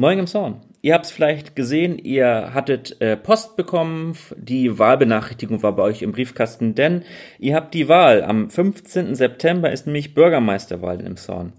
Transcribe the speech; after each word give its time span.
Moin 0.00 0.16
im 0.16 0.28
Zorn. 0.28 0.60
Ihr 0.80 0.94
habt 0.94 1.06
es 1.06 1.10
vielleicht 1.10 1.56
gesehen, 1.56 1.98
ihr 1.98 2.54
hattet 2.54 3.00
äh, 3.00 3.16
Post 3.16 3.56
bekommen, 3.56 4.16
die 4.36 4.78
Wahlbenachrichtigung 4.78 5.60
war 5.64 5.74
bei 5.74 5.82
euch 5.82 6.02
im 6.02 6.12
Briefkasten, 6.12 6.76
denn 6.76 7.02
ihr 7.40 7.56
habt 7.56 7.74
die 7.74 7.88
Wahl. 7.88 8.22
Am 8.22 8.48
15. 8.48 9.16
September 9.16 9.72
ist 9.72 9.86
nämlich 9.86 10.14
Bürgermeisterwahl 10.14 11.00
in 11.00 11.16
Zorn. 11.16 11.52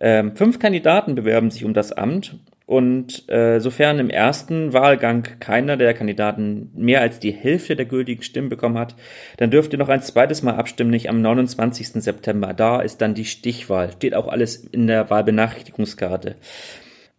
Ähm, 0.00 0.34
fünf 0.34 0.58
Kandidaten 0.58 1.14
bewerben 1.16 1.50
sich 1.50 1.66
um 1.66 1.74
das 1.74 1.92
Amt 1.92 2.38
und 2.64 3.28
äh, 3.28 3.58
sofern 3.58 3.98
im 3.98 4.08
ersten 4.08 4.72
Wahlgang 4.72 5.28
keiner 5.38 5.76
der 5.76 5.92
Kandidaten 5.92 6.70
mehr 6.74 7.02
als 7.02 7.18
die 7.18 7.32
Hälfte 7.32 7.76
der 7.76 7.84
gültigen 7.84 8.22
Stimmen 8.22 8.48
bekommen 8.48 8.78
hat, 8.78 8.94
dann 9.36 9.50
dürft 9.50 9.74
ihr 9.74 9.78
noch 9.78 9.90
ein 9.90 10.00
zweites 10.00 10.42
Mal 10.42 10.54
abstimmen, 10.54 10.90
nicht 10.90 11.10
am 11.10 11.20
29. 11.20 11.88
September. 12.02 12.54
Da 12.54 12.80
ist 12.80 13.02
dann 13.02 13.12
die 13.12 13.26
Stichwahl. 13.26 13.92
Steht 13.92 14.14
auch 14.14 14.28
alles 14.28 14.56
in 14.56 14.86
der 14.86 15.10
Wahlbenachrichtigungskarte. 15.10 16.36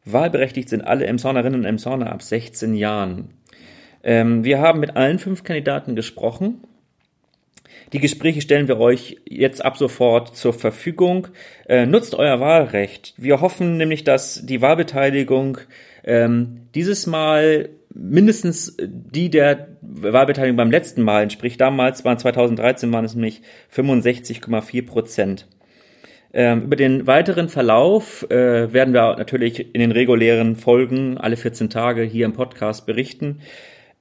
Wahlberechtigt 0.05 0.69
sind 0.69 0.81
alle 0.81 1.05
Emsonerinnen 1.05 1.61
und 1.61 1.65
Emsoner 1.65 2.11
ab 2.11 2.21
16 2.21 2.73
Jahren. 2.73 3.29
Ähm, 4.03 4.43
wir 4.43 4.59
haben 4.59 4.79
mit 4.79 4.95
allen 4.95 5.19
fünf 5.19 5.43
Kandidaten 5.43 5.95
gesprochen. 5.95 6.61
Die 7.93 7.99
Gespräche 7.99 8.41
stellen 8.41 8.67
wir 8.67 8.79
euch 8.79 9.17
jetzt 9.29 9.63
ab 9.63 9.77
sofort 9.77 10.35
zur 10.35 10.53
Verfügung. 10.53 11.27
Äh, 11.67 11.85
nutzt 11.85 12.15
euer 12.15 12.39
Wahlrecht. 12.39 13.13
Wir 13.17 13.39
hoffen 13.39 13.77
nämlich, 13.77 14.03
dass 14.03 14.45
die 14.45 14.61
Wahlbeteiligung 14.61 15.59
ähm, 16.03 16.67
dieses 16.75 17.07
Mal 17.07 17.69
mindestens 17.93 18.75
die 18.81 19.29
der 19.29 19.67
Wahlbeteiligung 19.81 20.57
beim 20.57 20.71
letzten 20.71 21.03
Mal 21.03 21.23
entspricht. 21.23 21.61
Damals 21.61 22.03
waren 22.03 22.17
2013 22.17 22.91
waren 22.91 23.05
es 23.05 23.13
nämlich 23.13 23.41
65,4 23.73 24.85
Prozent. 24.85 25.47
Ähm, 26.33 26.63
über 26.63 26.75
den 26.75 27.05
weiteren 27.05 27.47
Verlauf 27.47 28.29
äh, 28.31 28.73
werden 28.73 28.93
wir 28.93 29.15
natürlich 29.17 29.73
in 29.75 29.79
den 29.79 29.91
regulären 29.91 30.55
Folgen 30.55 31.17
alle 31.19 31.37
14 31.37 31.69
Tage 31.69 32.01
hier 32.01 32.25
im 32.25 32.33
Podcast 32.33 32.87
berichten. 32.87 33.39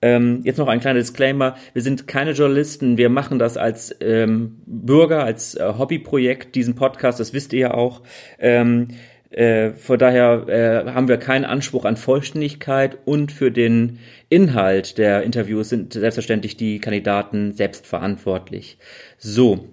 Ähm, 0.01 0.41
jetzt 0.43 0.57
noch 0.57 0.67
ein 0.67 0.81
kleiner 0.81 0.99
Disclaimer. 0.99 1.57
Wir 1.75 1.83
sind 1.83 2.09
keine 2.09 2.33
Journalisten. 2.33 2.97
Wir 2.97 3.11
machen 3.11 3.39
das 3.39 3.57
als 3.57 3.95
ähm, 4.01 4.61
Bürger, 4.67 5.25
als 5.25 5.55
äh, 5.55 5.75
Hobbyprojekt, 5.79 6.55
diesen 6.55 6.75
Podcast. 6.75 7.21
Das 7.21 7.35
wisst 7.35 7.53
ihr 7.53 7.61
ja 7.61 7.75
auch. 7.75 8.03
Ähm, 8.39 8.89
äh, 9.31 9.71
von 9.71 9.99
daher 9.99 10.49
äh, 10.49 10.91
haben 10.91 11.09
wir 11.09 11.19
keinen 11.19 11.45
Anspruch 11.45 11.85
an 11.85 11.97
Vollständigkeit 11.97 12.99
und 13.05 13.31
für 13.31 13.51
den 13.51 13.99
Inhalt 14.29 14.99
der 14.99 15.23
Interviews 15.23 15.69
sind 15.69 15.93
selbstverständlich 15.93 16.57
die 16.57 16.81
Kandidaten 16.81 17.53
selbst 17.53 17.87
verantwortlich. 17.87 18.79
So, 19.19 19.69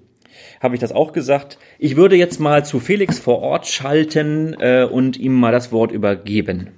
habe 0.62 0.76
ich 0.76 0.82
das 0.82 0.92
auch 0.92 1.14
gesagt. 1.14 1.58
Ich 1.78 1.95
würde 1.95 2.16
jetzt 2.16 2.40
mal 2.40 2.66
zu 2.66 2.80
Felix 2.80 3.20
vor 3.20 3.40
Ort 3.42 3.68
schalten 3.68 4.56
äh, 4.59 4.88
und 4.90 5.18
ihm 5.18 5.34
mal 5.34 5.52
das 5.52 5.72
Wort 5.72 5.92
übergeben. 5.92 6.72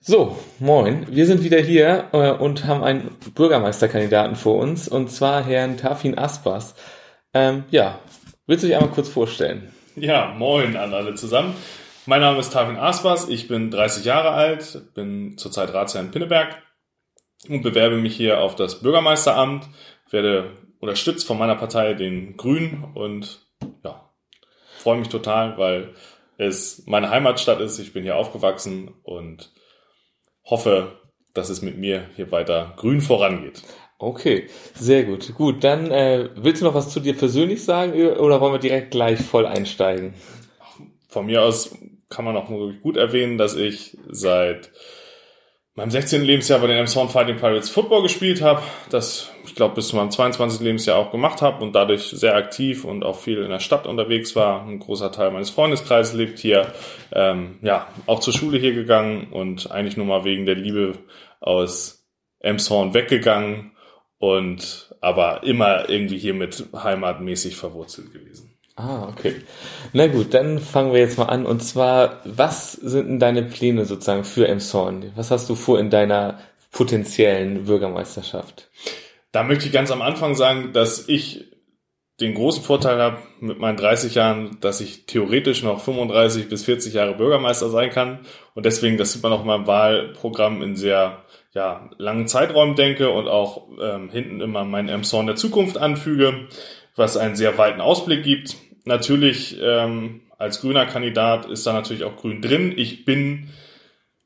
So, 0.00 0.36
moin. 0.58 1.06
Wir 1.08 1.24
sind 1.24 1.42
wieder 1.42 1.60
hier 1.60 2.08
äh, 2.12 2.30
und 2.32 2.66
haben 2.66 2.84
einen 2.84 3.10
Bürgermeisterkandidaten 3.34 4.36
vor 4.36 4.58
uns, 4.58 4.86
und 4.86 5.10
zwar 5.10 5.42
Herrn 5.42 5.78
Tafin 5.78 6.18
Aspas. 6.18 6.74
Ähm, 7.32 7.64
ja, 7.70 8.00
willst 8.46 8.62
du 8.62 8.66
dich 8.66 8.76
einmal 8.76 8.90
kurz 8.90 9.08
vorstellen? 9.08 9.72
Ja, 9.96 10.34
moin 10.36 10.76
an 10.76 10.92
alle 10.92 11.14
zusammen. 11.14 11.54
Mein 12.04 12.20
Name 12.20 12.38
ist 12.38 12.52
Tafin 12.52 12.76
Aspas, 12.76 13.30
ich 13.30 13.48
bin 13.48 13.70
30 13.70 14.04
Jahre 14.04 14.32
alt, 14.32 14.92
bin 14.92 15.38
zurzeit 15.38 15.72
Ratsherr 15.72 16.02
in 16.02 16.10
Pinneberg 16.10 16.62
und 17.48 17.62
bewerbe 17.62 17.96
mich 17.96 18.14
hier 18.14 18.40
auf 18.40 18.56
das 18.56 18.82
Bürgermeisteramt, 18.82 19.66
werde 20.10 20.50
unterstützt 20.84 21.26
von 21.26 21.38
meiner 21.38 21.56
Partei, 21.56 21.94
den 21.94 22.36
Grünen. 22.36 22.84
Und 22.94 23.40
ja, 23.82 24.10
freue 24.78 24.98
mich 24.98 25.08
total, 25.08 25.56
weil 25.56 25.94
es 26.36 26.84
meine 26.86 27.10
Heimatstadt 27.10 27.60
ist. 27.60 27.78
Ich 27.78 27.94
bin 27.94 28.02
hier 28.02 28.16
aufgewachsen 28.16 28.92
und 29.02 29.50
hoffe, 30.44 31.00
dass 31.32 31.48
es 31.48 31.62
mit 31.62 31.78
mir 31.78 32.10
hier 32.16 32.30
weiter 32.30 32.74
grün 32.76 33.00
vorangeht. 33.00 33.62
Okay, 33.98 34.48
sehr 34.74 35.04
gut. 35.04 35.34
Gut, 35.34 35.64
dann 35.64 35.90
äh, 35.90 36.28
willst 36.36 36.60
du 36.60 36.66
noch 36.66 36.74
was 36.74 36.90
zu 36.90 37.00
dir 37.00 37.16
persönlich 37.16 37.64
sagen 37.64 37.94
oder 38.18 38.40
wollen 38.40 38.52
wir 38.52 38.58
direkt 38.58 38.90
gleich 38.90 39.20
voll 39.20 39.46
einsteigen? 39.46 40.14
Von 41.08 41.26
mir 41.26 41.42
aus 41.42 41.74
kann 42.10 42.26
man 42.26 42.36
auch 42.36 42.50
wirklich 42.50 42.82
gut 42.82 42.98
erwähnen, 42.98 43.38
dass 43.38 43.54
ich 43.56 43.96
seit 44.10 44.70
meinem 45.74 45.90
16. 45.90 46.22
Lebensjahr 46.22 46.60
bei 46.60 46.68
den 46.68 46.78
Amazon 46.78 47.08
Fighting 47.08 47.36
Pirates 47.36 47.68
Football 47.68 48.02
gespielt 48.02 48.40
habe, 48.42 48.62
das 48.90 49.32
ich 49.44 49.54
glaube 49.54 49.74
bis 49.74 49.88
zu 49.88 49.96
meinem 49.96 50.10
22. 50.10 50.60
Lebensjahr 50.60 50.98
auch 50.98 51.10
gemacht 51.10 51.42
habe 51.42 51.62
und 51.64 51.74
dadurch 51.74 52.04
sehr 52.04 52.36
aktiv 52.36 52.84
und 52.84 53.04
auch 53.04 53.18
viel 53.18 53.38
in 53.38 53.50
der 53.50 53.60
Stadt 53.60 53.86
unterwegs 53.86 54.36
war. 54.36 54.64
Ein 54.64 54.78
großer 54.78 55.10
Teil 55.10 55.32
meines 55.32 55.50
Freundeskreises 55.50 56.14
lebt 56.14 56.38
hier, 56.38 56.72
ähm, 57.12 57.58
ja, 57.62 57.88
auch 58.06 58.20
zur 58.20 58.32
Schule 58.32 58.58
hier 58.58 58.72
gegangen 58.72 59.32
und 59.32 59.70
eigentlich 59.70 59.96
nur 59.96 60.06
mal 60.06 60.24
wegen 60.24 60.46
der 60.46 60.54
Liebe 60.54 60.98
aus 61.40 62.06
Emshorn 62.40 62.94
weggegangen 62.94 63.72
und 64.18 64.94
aber 65.00 65.42
immer 65.42 65.88
irgendwie 65.88 66.18
hier 66.18 66.34
mit 66.34 66.66
heimatmäßig 66.74 67.56
verwurzelt 67.56 68.12
gewesen. 68.12 68.53
Ah, 68.76 69.08
okay. 69.08 69.36
Na 69.92 70.08
gut, 70.08 70.34
dann 70.34 70.58
fangen 70.58 70.92
wir 70.92 71.00
jetzt 71.00 71.16
mal 71.16 71.26
an. 71.26 71.46
Und 71.46 71.60
zwar, 71.62 72.20
was 72.24 72.72
sind 72.72 73.06
denn 73.08 73.18
deine 73.20 73.42
Pläne 73.42 73.84
sozusagen 73.84 74.24
für 74.24 74.48
Emshorn? 74.48 75.12
Was 75.14 75.30
hast 75.30 75.48
du 75.48 75.54
vor 75.54 75.78
in 75.78 75.90
deiner 75.90 76.40
potenziellen 76.72 77.66
Bürgermeisterschaft? 77.66 78.68
Da 79.30 79.44
möchte 79.44 79.66
ich 79.66 79.72
ganz 79.72 79.92
am 79.92 80.02
Anfang 80.02 80.34
sagen, 80.34 80.72
dass 80.72 81.08
ich 81.08 81.52
den 82.20 82.34
großen 82.34 82.62
Vorteil 82.62 83.00
habe 83.00 83.18
mit 83.40 83.58
meinen 83.58 83.76
30 83.76 84.14
Jahren, 84.14 84.58
dass 84.60 84.80
ich 84.80 85.06
theoretisch 85.06 85.62
noch 85.62 85.80
35 85.80 86.48
bis 86.48 86.64
40 86.64 86.94
Jahre 86.94 87.14
Bürgermeister 87.14 87.70
sein 87.70 87.90
kann. 87.90 88.20
Und 88.54 88.66
deswegen, 88.66 88.98
das 88.98 89.12
sieht 89.12 89.22
man 89.22 89.32
auch 89.32 89.40
in 89.40 89.46
meinem 89.46 89.66
Wahlprogramm 89.66 90.62
in 90.62 90.76
sehr 90.76 91.24
ja, 91.52 91.90
langen 91.98 92.26
Zeiträumen 92.26 92.76
denke 92.76 93.10
und 93.10 93.28
auch 93.28 93.68
ähm, 93.80 94.10
hinten 94.10 94.40
immer 94.40 94.64
meinen 94.64 94.88
Emshorn 94.88 95.26
der 95.26 95.36
Zukunft 95.36 95.78
anfüge, 95.78 96.48
was 96.96 97.16
einen 97.16 97.36
sehr 97.36 97.58
weiten 97.58 97.80
Ausblick 97.80 98.22
gibt 98.22 98.56
natürlich 98.84 99.58
ähm, 99.60 100.20
als 100.38 100.60
grüner 100.60 100.86
Kandidat 100.86 101.46
ist 101.46 101.66
da 101.66 101.72
natürlich 101.72 102.04
auch 102.04 102.16
grün 102.16 102.42
drin. 102.42 102.74
Ich 102.76 103.04
bin 103.04 103.50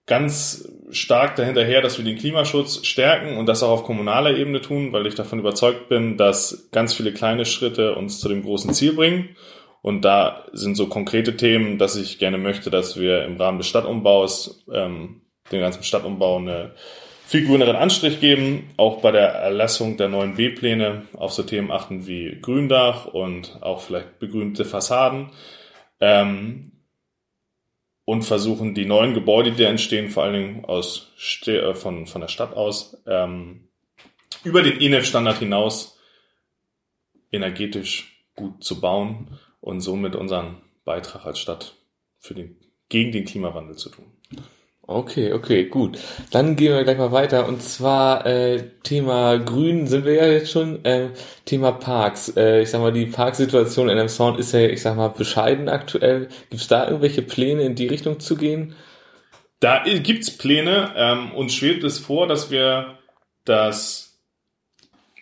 ganz 0.07 0.69
stark 0.91 1.37
dahinterher, 1.37 1.83
dass 1.83 1.99
wir 1.99 2.05
den 2.05 2.17
Klimaschutz 2.17 2.85
stärken 2.87 3.37
und 3.37 3.47
das 3.47 3.63
auch 3.63 3.71
auf 3.71 3.85
kommunaler 3.85 4.37
Ebene 4.37 4.61
tun, 4.61 4.93
weil 4.93 5.07
ich 5.07 5.15
davon 5.15 5.39
überzeugt 5.39 5.89
bin, 5.89 6.17
dass 6.17 6.71
ganz 6.73 6.95
viele 6.95 7.13
kleine 7.13 7.45
Schritte 7.45 7.95
uns 7.95 8.21
zu 8.21 8.29
dem 8.29 8.43
großen 8.43 8.73
Ziel 8.73 8.95
bringen. 8.95 9.37
Und 9.83 10.03
da 10.03 10.47
sind 10.53 10.77
so 10.77 10.87
konkrete 10.87 11.37
Themen, 11.37 11.79
dass 11.79 11.95
ich 11.95 12.19
gerne 12.19 12.39
möchte, 12.39 12.71
dass 12.71 12.99
wir 12.99 13.25
im 13.25 13.37
Rahmen 13.37 13.59
des 13.59 13.69
Stadtumbaus, 13.69 14.65
ähm, 14.73 15.23
den 15.53 15.61
ganzen 15.61 15.83
Stadtumbau 15.83 16.39
eine 16.39 16.73
viel 17.29 17.47
grüneren 17.47 17.77
Anstrich 17.77 18.21
geben, 18.21 18.71
auch 18.79 19.03
bei 19.03 19.13
der 19.13 19.29
Erlassung 19.29 19.99
der 19.99 20.09
neuen 20.09 20.37
B-Pläne 20.37 21.03
auf 21.13 21.35
so 21.35 21.43
Themen 21.43 21.71
achten 21.71 22.07
wie 22.07 22.39
Gründach 22.41 23.05
und 23.05 23.59
auch 23.61 23.83
vielleicht 23.83 24.19
begrünte 24.19 24.65
Fassaden 24.65 25.29
ähm, 26.01 26.73
und 28.07 28.23
versuchen 28.23 28.75
die 28.75 28.87
neuen 28.87 29.13
Gebäude, 29.13 29.53
die 29.53 29.65
entstehen, 29.65 30.09
vor 30.09 30.23
allen 30.23 30.33
Dingen 30.33 30.65
aus 30.65 31.13
äh, 31.47 31.75
von, 31.75 32.07
von 32.07 32.23
der 32.23 32.29
Stadt 32.29 32.57
aus, 32.57 32.97
ähm, 33.07 33.69
über 34.43 34.63
den 34.63 34.81
ENEF-Standard 34.81 35.37
hinaus 35.37 36.01
energetisch 37.31 38.25
gut 38.37 38.65
zu 38.65 38.81
bauen 38.81 39.39
und 39.61 39.83
somit 39.83 40.17
unseren 40.17 40.63
Beitrag 40.87 41.27
als 41.27 41.41
Stadt 41.41 41.75
für 42.21 42.33
den, 42.33 42.57
gegen 42.89 43.13
den 43.13 43.27
Klimawandel 43.27 43.77
zu 43.77 43.91
tun. 43.91 44.07
Okay, 44.91 45.35
okay, 45.35 45.67
gut. 45.67 45.99
Dann 46.31 46.57
gehen 46.57 46.73
wir 46.73 46.83
gleich 46.83 46.97
mal 46.97 47.13
weiter. 47.13 47.47
Und 47.47 47.63
zwar 47.63 48.25
äh, 48.25 48.71
Thema 48.85 49.37
Grün 49.37 49.87
sind 49.87 50.07
wir 50.07 50.15
ja 50.15 50.27
jetzt 50.27 50.51
schon. 50.51 50.83
Äh, 50.83 51.11
Thema 51.45 51.73
Parks. 51.73 52.33
Äh, 52.39 52.63
ich 52.63 52.71
sag 52.71 52.81
mal, 52.81 52.91
die 52.91 53.05
Parksituation 53.05 53.91
in 53.91 53.99
dem 53.99 54.09
Sound 54.09 54.39
ist 54.39 54.53
ja, 54.53 54.61
ich 54.61 54.81
sag 54.81 54.97
mal, 54.97 55.09
bescheiden 55.09 55.69
aktuell. 55.69 56.29
Gibt 56.49 56.63
es 56.63 56.69
da 56.69 56.87
irgendwelche 56.87 57.21
Pläne 57.21 57.65
in 57.65 57.75
die 57.75 57.87
Richtung 57.87 58.19
zu 58.19 58.35
gehen? 58.35 58.77
Da 59.61 59.85
gibt's 59.85 60.31
Pläne. 60.31 60.95
Ähm, 60.97 61.33
uns 61.33 61.53
schwebt 61.53 61.85
es 61.85 61.99
vor, 61.99 62.27
dass 62.27 62.51
wir 62.51 62.97
das 63.45 64.19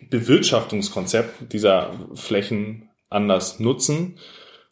Bewirtschaftungskonzept 0.09 1.51
dieser 1.51 1.91
Flächen 2.13 2.87
anders 3.09 3.59
nutzen. 3.59 4.17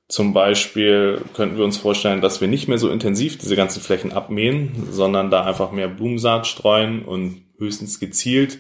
Zum 0.08 0.34
Beispiel 0.34 1.22
könnten 1.34 1.58
wir 1.58 1.66
uns 1.66 1.78
vorstellen, 1.78 2.22
dass 2.22 2.40
wir 2.40 2.48
nicht 2.48 2.68
mehr 2.68 2.78
so 2.78 2.90
intensiv 2.90 3.38
diese 3.38 3.56
ganzen 3.56 3.82
Flächen 3.82 4.14
abmähen, 4.14 4.88
sondern 4.92 5.32
da 5.32 5.44
einfach 5.44 5.72
mehr 5.72 5.88
Blumensaat 5.88 6.46
streuen 6.46 7.04
und 7.04 7.44
höchstens 7.58 8.00
gezielt 8.00 8.60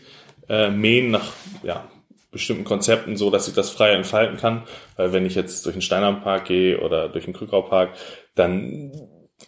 äh, 0.50 0.70
mähen 0.70 1.12
nach 1.12 1.34
ja, 1.64 1.88
bestimmten 2.32 2.64
Konzepten, 2.64 3.16
so 3.16 3.30
dass 3.30 3.48
ich 3.48 3.54
das 3.54 3.70
frei 3.70 3.92
entfalten 3.92 4.38
kann. 4.38 4.64
Weil 4.98 5.14
wenn 5.14 5.26
ich 5.26 5.36
jetzt 5.36 5.66
durch 5.66 5.76
den 5.76 5.82
Steinernpark 5.82 6.46
gehe 6.46 6.80
oder 6.80 7.10
durch 7.10 7.26
den 7.26 7.34
Krückaupark, 7.34 7.92
dann 8.36 8.92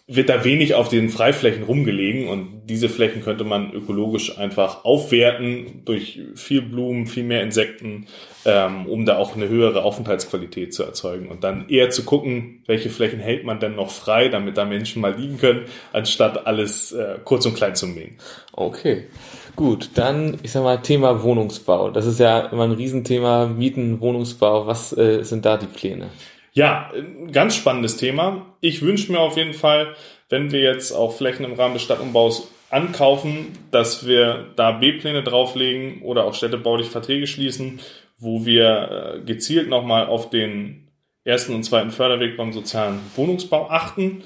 wird 0.06 0.28
da 0.28 0.44
wenig 0.44 0.74
auf 0.74 0.88
den 0.88 1.10
Freiflächen 1.10 1.64
rumgelegen 1.64 2.28
und 2.28 2.62
diese 2.64 2.88
Flächen 2.88 3.22
könnte 3.22 3.44
man 3.44 3.72
ökologisch 3.72 4.38
einfach 4.38 4.84
aufwerten 4.84 5.82
durch 5.84 6.20
viel 6.34 6.62
Blumen, 6.62 7.06
viel 7.06 7.24
mehr 7.24 7.42
Insekten, 7.42 8.06
ähm, 8.44 8.86
um 8.86 9.04
da 9.04 9.16
auch 9.16 9.36
eine 9.36 9.48
höhere 9.48 9.82
Aufenthaltsqualität 9.82 10.72
zu 10.72 10.82
erzeugen 10.82 11.28
und 11.28 11.44
dann 11.44 11.68
eher 11.68 11.90
zu 11.90 12.04
gucken, 12.04 12.62
welche 12.66 12.90
Flächen 12.90 13.18
hält 13.20 13.44
man 13.44 13.60
denn 13.60 13.76
noch 13.76 13.90
frei, 13.90 14.28
damit 14.28 14.56
da 14.56 14.64
Menschen 14.64 15.02
mal 15.02 15.14
liegen 15.14 15.38
können, 15.38 15.66
anstatt 15.92 16.46
alles 16.46 16.92
äh, 16.92 17.18
kurz 17.24 17.44
und 17.44 17.54
klein 17.54 17.74
zu 17.74 17.86
mähen. 17.86 18.16
Okay. 18.52 19.06
Gut, 19.56 19.90
dann, 19.94 20.38
ich 20.42 20.52
sag 20.52 20.62
mal, 20.62 20.78
Thema 20.78 21.22
Wohnungsbau. 21.22 21.90
Das 21.90 22.06
ist 22.06 22.20
ja 22.20 22.40
immer 22.40 22.64
ein 22.64 22.72
Riesenthema, 22.72 23.46
Mieten, 23.46 24.00
Wohnungsbau. 24.00 24.66
Was 24.66 24.96
äh, 24.96 25.22
sind 25.24 25.44
da 25.44 25.56
die 25.56 25.66
Pläne? 25.66 26.10
Ja, 26.58 26.90
ganz 27.30 27.54
spannendes 27.54 27.98
Thema. 27.98 28.44
Ich 28.60 28.82
wünsche 28.82 29.12
mir 29.12 29.20
auf 29.20 29.36
jeden 29.36 29.54
Fall, 29.54 29.94
wenn 30.28 30.50
wir 30.50 30.58
jetzt 30.58 30.90
auch 30.90 31.16
Flächen 31.16 31.44
im 31.44 31.52
Rahmen 31.52 31.74
des 31.74 31.84
Stadtumbaus 31.84 32.50
ankaufen, 32.68 33.52
dass 33.70 34.08
wir 34.08 34.48
da 34.56 34.72
B-Pläne 34.72 35.22
drauflegen 35.22 36.02
oder 36.02 36.24
auch 36.24 36.34
städtebaulich 36.34 36.88
Verträge 36.88 37.28
schließen, 37.28 37.78
wo 38.18 38.44
wir 38.44 39.20
äh, 39.20 39.20
gezielt 39.20 39.68
nochmal 39.68 40.08
auf 40.08 40.30
den 40.30 40.88
ersten 41.22 41.54
und 41.54 41.62
zweiten 41.62 41.92
Förderweg 41.92 42.36
beim 42.36 42.52
sozialen 42.52 42.98
Wohnungsbau 43.14 43.70
achten. 43.70 44.24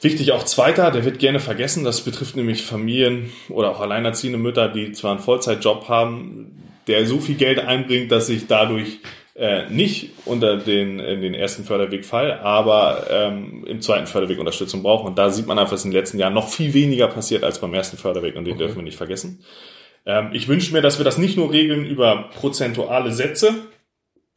Wichtig 0.00 0.32
auch 0.32 0.42
zweiter, 0.42 0.90
der 0.90 1.04
wird 1.04 1.20
gerne 1.20 1.38
vergessen. 1.38 1.84
Das 1.84 2.00
betrifft 2.00 2.34
nämlich 2.34 2.62
Familien 2.62 3.30
oder 3.48 3.70
auch 3.70 3.78
alleinerziehende 3.78 4.38
Mütter, 4.38 4.66
die 4.66 4.90
zwar 4.90 5.12
einen 5.12 5.20
Vollzeitjob 5.20 5.88
haben, 5.88 6.64
der 6.88 7.06
so 7.06 7.20
viel 7.20 7.36
Geld 7.36 7.60
einbringt, 7.60 8.10
dass 8.10 8.26
sich 8.26 8.48
dadurch 8.48 8.98
äh, 9.34 9.68
nicht 9.68 10.10
unter 10.26 10.56
den, 10.56 11.00
in 11.00 11.20
den 11.20 11.34
ersten 11.34 11.64
Förderweg 11.64 12.04
fall, 12.04 12.38
aber 12.38 13.06
ähm, 13.10 13.64
im 13.66 13.80
zweiten 13.80 14.06
Förderweg 14.06 14.38
Unterstützung 14.38 14.82
brauchen. 14.82 15.08
Und 15.08 15.18
da 15.18 15.30
sieht 15.30 15.46
man 15.46 15.58
einfach, 15.58 15.72
dass 15.72 15.84
in 15.84 15.90
den 15.90 15.98
letzten 15.98 16.18
Jahren 16.18 16.34
noch 16.34 16.48
viel 16.48 16.72
weniger 16.72 17.08
passiert 17.08 17.42
als 17.42 17.58
beim 17.58 17.74
ersten 17.74 17.96
Förderweg 17.96 18.36
und 18.36 18.44
den 18.44 18.54
okay. 18.54 18.64
dürfen 18.64 18.76
wir 18.76 18.84
nicht 18.84 18.96
vergessen. 18.96 19.44
Ähm, 20.06 20.30
ich 20.32 20.46
wünsche 20.46 20.72
mir, 20.72 20.82
dass 20.82 20.98
wir 20.98 21.04
das 21.04 21.18
nicht 21.18 21.36
nur 21.36 21.52
regeln 21.52 21.84
über 21.84 22.30
prozentuale 22.34 23.12
Sätze, 23.12 23.54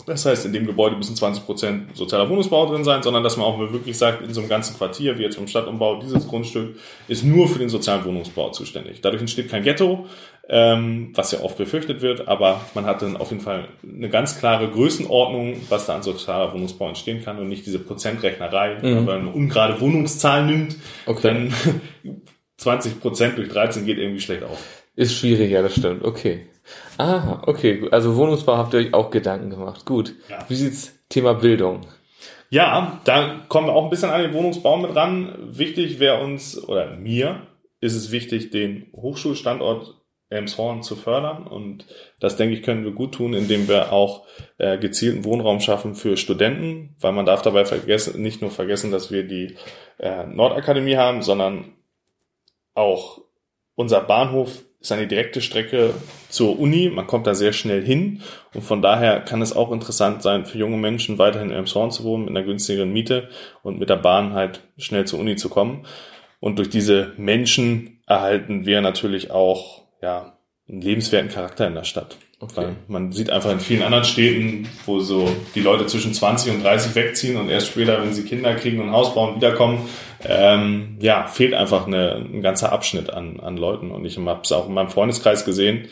das 0.07 0.25
heißt, 0.25 0.45
in 0.45 0.54
dem 0.54 0.65
Gebäude 0.65 0.95
müssen 0.95 1.18
20 1.18 1.45
Prozent 1.45 1.98
sozialer 1.98 2.30
Wohnungsbau 2.30 2.65
drin 2.65 2.86
sein, 2.86 3.04
sondern 3.04 3.24
dass 3.24 3.36
man 3.36 3.45
auch 3.45 3.59
wirklich 3.59 3.98
sagt, 3.98 4.21
in 4.21 4.33
so 4.33 4.39
einem 4.39 4.50
ganzen 4.50 4.77
Quartier, 4.77 5.19
wie 5.19 5.24
jetzt 5.24 5.36
beim 5.36 5.50
Stadtumbau, 5.50 6.00
dieses 6.00 6.30
Grundstück 6.30 6.77
ist 7.09 7.25
nur 7.25 7.50
für 7.50 7.59
den 7.59 7.68
sozialen 7.68 8.06
Wohnungsbau 8.06 8.51
zuständig. 8.51 9.01
Dadurch 9.01 9.19
entsteht 9.19 9.50
kein 9.50 9.63
Ghetto, 9.63 10.06
ähm, 10.48 11.12
was 11.13 11.33
ja 11.33 11.42
oft 11.42 11.57
befürchtet 11.57 12.01
wird, 12.01 12.30
aber 12.30 12.62
man 12.74 12.86
hat 12.86 13.01
dann 13.01 13.18
auf 13.18 13.31
jeden 13.31 13.44
Fall 13.44 13.68
eine 13.83 14.07
ganz 14.07 14.39
klare 14.39 14.69
Größenordnung, 14.69 15.57
was 15.68 15.88
da 15.88 15.95
an 15.95 16.04
sozialer 16.04 16.54
Wohnungsbau 16.54 16.88
entstehen 16.88 17.21
kann 17.21 17.38
und 17.38 17.50
nicht 17.50 17.65
diese 17.65 17.80
Prozentrechnerei, 17.80 18.75
mhm. 18.75 18.83
wenn 18.83 19.06
man 19.06 19.19
eine 19.19 19.31
ungerade 19.31 19.81
Wohnungszahl 19.81 20.45
nimmt, 20.45 20.77
okay. 21.06 21.21
dann 21.21 21.54
20 22.57 23.01
Prozent 23.01 23.38
durch 23.38 23.50
13 23.50 23.86
geht 23.86 23.98
irgendwie 23.98 24.21
schlecht 24.21 24.44
auf. 24.44 24.57
Ist 24.95 25.15
schwierig, 25.15 25.51
ja, 25.51 25.62
das 25.62 25.75
stimmt. 25.75 26.06
Okay. 26.06 26.48
Aha, 26.98 27.44
okay. 27.46 27.88
Also 27.92 28.16
Wohnungsbau 28.16 28.58
habt 28.58 28.74
ihr 28.74 28.80
euch 28.80 28.94
auch 28.94 29.12
Gedanken 29.12 29.50
gemacht. 29.50 29.86
Gut. 29.86 30.16
Ja. 30.30 30.46
Wie 30.48 30.56
sieht's 30.56 30.98
Thema 31.10 31.34
Bildung? 31.34 31.81
Ja, 32.50 33.02
da 33.04 33.42
kommen 33.50 33.68
wir 33.68 33.74
auch 33.74 33.84
ein 33.84 33.90
bisschen 33.90 34.10
an 34.10 34.22
den 34.22 34.34
Wohnungsbau 34.34 34.78
mit 34.78 34.96
ran. 34.96 35.36
Wichtig 35.40 36.00
wäre 36.00 36.22
uns, 36.22 36.58
oder 36.68 36.96
mir, 36.96 37.48
ist 37.81 37.96
es 37.96 38.12
wichtig, 38.12 38.52
den 38.52 38.88
Hochschulstandort 38.94 39.96
Elmshorn 40.30 40.84
zu 40.84 40.96
fördern. 40.96 41.48
Und 41.48 41.86
das, 42.19 42.36
denke 42.36 42.56
ich, 42.56 42.64
können 42.64 42.84
wir 42.84 42.92
gut 42.92 43.16
tun, 43.16 43.34
indem 43.34 43.68
wir 43.68 43.94
auch 43.94 44.25
äh, 44.58 44.78
gezielten 44.78 45.24
Wohnraum 45.24 45.60
schaffen 45.60 45.96
für 45.96 46.18
Studenten, 46.18 46.96
weil 47.00 47.14
man 47.14 47.25
darf 47.25 47.42
dabei 47.42 47.66
vergessen, 47.66 48.22
nicht 48.22 48.42
nur 48.42 48.52
vergessen, 48.52 48.92
dass 48.92 49.12
wir 49.12 49.24
die 49.24 49.56
äh, 50.00 50.25
Nordakademie 50.25 50.98
haben, 50.98 51.22
sondern 51.22 51.75
auch 52.74 53.22
unser 53.75 54.02
Bahnhof 54.02 54.64
ist 54.80 54.92
eine 54.92 55.08
direkte 55.08 55.42
Strecke 55.42 55.94
zur 56.30 56.60
Uni. 56.60 56.90
Man 56.90 57.08
kommt 57.08 57.28
da 57.28 57.34
sehr 57.34 57.54
schnell 57.54 57.84
hin. 57.84 58.22
Und 58.54 58.62
von 58.62 58.82
daher 58.82 59.22
kann 59.22 59.42
es 59.42 59.56
auch 59.56 59.72
interessant 59.72 60.22
sein, 60.22 60.46
für 60.46 60.58
junge 60.58 60.78
Menschen 60.78 61.18
weiterhin 61.18 61.50
in 61.50 61.56
Elmshorn 61.56 61.92
zu 61.92 62.04
wohnen, 62.04 62.26
mit 62.26 62.36
einer 62.36 62.46
günstigeren 62.46 62.92
Miete 62.92 63.30
und 63.64 63.80
mit 63.80 63.90
der 63.90 63.98
Bahn 63.98 64.34
halt 64.34 64.62
schnell 64.78 65.06
zur 65.06 65.20
Uni 65.20 65.36
zu 65.36 65.50
kommen. 65.50 65.86
Und 66.40 66.60
durch 66.60 66.70
diese 66.70 67.14
Menschen 67.18 68.02
erhalten 68.06 68.66
wir 68.66 68.82
natürlich 68.82 69.32
auch 69.32 69.84
ja, 70.02 70.38
einen 70.70 70.82
lebenswerten 70.82 71.32
Charakter 71.32 71.68
in 71.68 71.76
der 71.76 71.84
Stadt. 71.84 72.18
Okay. 72.39 72.75
Man 72.88 73.12
sieht 73.12 73.31
einfach 73.31 73.51
in 73.51 73.60
vielen 73.60 73.81
anderen 73.81 74.04
Städten, 74.04 74.69
wo 74.86 75.00
so 75.00 75.28
die 75.56 75.60
Leute 75.60 75.88
zwischen 75.88 76.13
20 76.13 76.54
und 76.54 76.63
30 76.63 76.94
wegziehen 76.94 77.36
und 77.36 77.50
erst 77.50 77.68
später, 77.68 78.00
wenn 78.01 78.13
sie 78.13 78.24
Kinder 78.24 78.54
kriegen 78.54 78.80
und 78.80 78.92
Haus 78.92 79.16
bauen, 79.16 79.36
wiederkommen, 79.38 79.89
ähm, 80.24 80.98
ja, 81.01 81.25
fehlt 81.25 81.56
einfach 81.56 81.88
eine, 81.88 82.16
ein 82.16 82.42
ganzer 82.42 82.72
Abschnitt 82.72 83.10
an, 83.10 83.39
an 83.39 83.57
Leuten. 83.57 83.89
Und 83.89 84.06
ich 84.06 84.18
habe 84.19 84.42
es 84.44 84.51
auch 84.51 84.68
in 84.68 84.75
meinem 84.75 84.89
Freundeskreis 84.89 85.45
gesehen, 85.45 85.88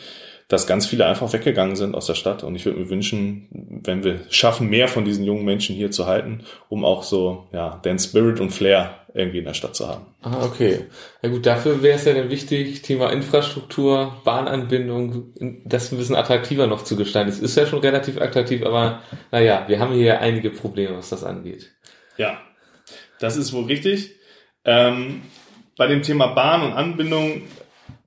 dass 0.46 0.68
ganz 0.68 0.86
viele 0.86 1.06
einfach 1.06 1.32
weggegangen 1.32 1.74
sind 1.74 1.96
aus 1.96 2.06
der 2.06 2.14
Stadt. 2.14 2.44
Und 2.44 2.54
ich 2.54 2.64
würde 2.64 2.78
mir 2.78 2.90
wünschen, 2.90 3.80
wenn 3.82 4.04
wir 4.04 4.20
schaffen, 4.30 4.68
mehr 4.68 4.86
von 4.86 5.04
diesen 5.04 5.24
jungen 5.24 5.44
Menschen 5.44 5.74
hier 5.74 5.90
zu 5.90 6.06
halten, 6.06 6.44
um 6.68 6.84
auch 6.84 7.02
so, 7.02 7.48
ja, 7.52 7.80
den 7.84 7.98
Spirit 7.98 8.38
und 8.38 8.50
Flair 8.50 9.05
irgendwie 9.16 9.38
in 9.38 9.44
der 9.44 9.54
Stadt 9.54 9.74
zu 9.74 9.88
haben. 9.88 10.06
Ah, 10.22 10.44
okay. 10.44 10.86
Ja 11.22 11.30
gut, 11.30 11.46
dafür 11.46 11.82
wäre 11.82 11.96
es 11.96 12.04
ja 12.04 12.12
dann 12.12 12.30
wichtig, 12.30 12.82
Thema 12.82 13.10
Infrastruktur, 13.10 14.20
Bahnanbindung, 14.24 15.32
das 15.64 15.90
ein 15.90 15.98
bisschen 15.98 16.16
attraktiver 16.16 16.66
noch 16.66 16.84
zu 16.84 16.96
gestalten. 16.96 17.30
Es 17.30 17.40
ist 17.40 17.56
ja 17.56 17.66
schon 17.66 17.80
relativ 17.80 18.20
attraktiv, 18.20 18.62
aber 18.64 19.02
naja, 19.32 19.64
wir 19.68 19.80
haben 19.80 19.94
hier 19.94 20.20
einige 20.20 20.50
Probleme, 20.50 20.96
was 20.96 21.08
das 21.08 21.24
angeht. 21.24 21.72
Ja, 22.18 22.40
das 23.18 23.36
ist 23.36 23.52
wohl 23.52 23.64
richtig. 23.64 24.16
Ähm, 24.64 25.22
bei 25.76 25.86
dem 25.86 26.02
Thema 26.02 26.28
Bahn 26.28 26.62
und 26.62 26.72
Anbindung 26.72 27.42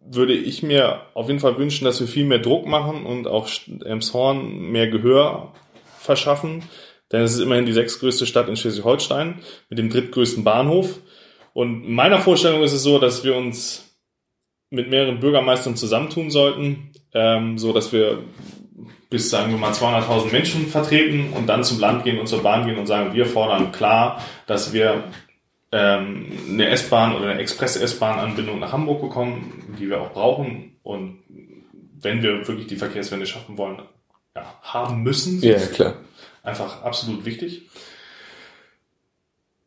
würde 0.06 0.34
ich 0.34 0.64
mir 0.64 1.02
auf 1.14 1.28
jeden 1.28 1.40
Fall 1.40 1.58
wünschen, 1.58 1.86
dass 1.86 2.00
wir 2.00 2.08
viel 2.08 2.26
mehr 2.26 2.40
Druck 2.40 2.66
machen 2.68 3.06
und 3.06 3.28
auch 3.28 3.50
Elmshorn 3.84 4.72
mehr 4.72 4.88
Gehör 4.88 5.54
verschaffen. 6.00 6.64
Denn 7.12 7.22
es 7.22 7.34
ist 7.34 7.40
immerhin 7.40 7.66
die 7.66 7.74
sechstgrößte 7.74 8.26
Stadt 8.26 8.50
in 8.50 8.56
Schleswig-Holstein 8.56 9.40
mit 9.70 9.80
dem 9.80 9.90
drittgrößten 9.90 10.44
Bahnhof. 10.44 11.00
Und 11.54 11.86
in 11.86 11.94
meiner 11.94 12.20
Vorstellung 12.20 12.64
ist 12.64 12.74
es 12.74 12.84
so, 12.84 13.00
dass 13.00 13.24
wir 13.24 13.36
uns 13.36 13.90
mit 14.70 14.90
mehreren 14.90 15.20
Bürgermeistern 15.20 15.76
zusammentun 15.76 16.30
sollten, 16.30 16.92
ähm, 17.14 17.58
so 17.58 17.74
dass 17.74 17.92
wir 17.92 18.24
bis, 19.10 19.32
sagen 19.32 19.52
wir 19.52 19.58
mal, 19.58 19.72
200.000 19.72 20.32
Menschen 20.32 20.68
vertreten 20.68 21.34
und 21.34 21.48
dann 21.48 21.64
zum 21.64 21.80
Land 21.80 22.04
gehen 22.04 22.20
und 22.20 22.28
zur 22.28 22.44
Bahn 22.44 22.68
gehen 22.68 22.78
und 22.78 22.86
sagen, 22.86 23.14
wir 23.14 23.26
fordern 23.26 23.72
klar, 23.72 24.24
dass 24.46 24.72
wir 24.72 25.06
ähm, 25.72 26.28
eine 26.48 26.70
S-Bahn 26.70 27.16
oder 27.16 27.30
eine 27.30 27.40
Express-S-Bahn-Anbindung 27.40 28.60
nach 28.60 28.72
Hamburg 28.72 29.02
bekommen, 29.02 29.76
die 29.80 29.90
wir 29.90 30.02
auch 30.02 30.12
brauchen. 30.12 30.78
Und 30.84 31.20
wenn 32.02 32.22
wir 32.22 32.48
wirklich 32.48 32.68
die 32.68 32.76
Verkehrswende 32.76 33.26
schaffen 33.26 33.58
wollen, 33.58 33.82
ja, 34.36 34.54
haben 34.62 35.02
müssen. 35.02 35.42
Ja, 35.42 35.58
klar. 35.58 35.96
Einfach 36.50 36.84
absolut 36.84 37.26
wichtig. 37.26 37.64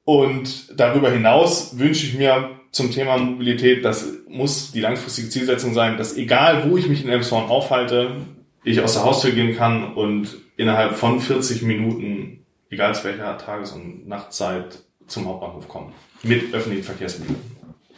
Und 0.05 0.79
darüber 0.79 1.11
hinaus 1.11 1.79
wünsche 1.79 2.07
ich 2.07 2.15
mir 2.15 2.51
zum 2.73 2.91
Thema 2.91 3.19
Mobilität, 3.19 3.85
das 3.85 4.07
muss 4.29 4.73
die 4.73 4.81
langfristige 4.81 5.29
Zielsetzung 5.29 5.75
sein, 5.75 5.99
dass 5.99 6.17
egal 6.17 6.69
wo 6.69 6.77
ich 6.77 6.89
mich 6.89 7.05
in 7.05 7.11
Elmshorn 7.11 7.51
aufhalte, 7.51 8.17
ich 8.65 8.81
aus 8.81 8.95
der 8.95 9.05
Haustür 9.05 9.33
gehen 9.33 9.57
kann 9.57 9.95
und 9.95 10.39
innerhalb 10.57 10.97
von 10.97 11.21
40 11.21 11.63
Minuten, 11.63 12.45
egal 12.71 12.95
zu 12.95 13.05
welcher 13.05 13.37
Tages- 13.39 13.73
und 13.73 14.09
Nachtzeit, 14.09 14.79
zum 15.07 15.27
Hauptbahnhof 15.27 15.69
kommen. 15.69 15.93
Mit 16.23 16.55
öffentlichen 16.55 16.85
Verkehrsmitteln. 16.85 17.39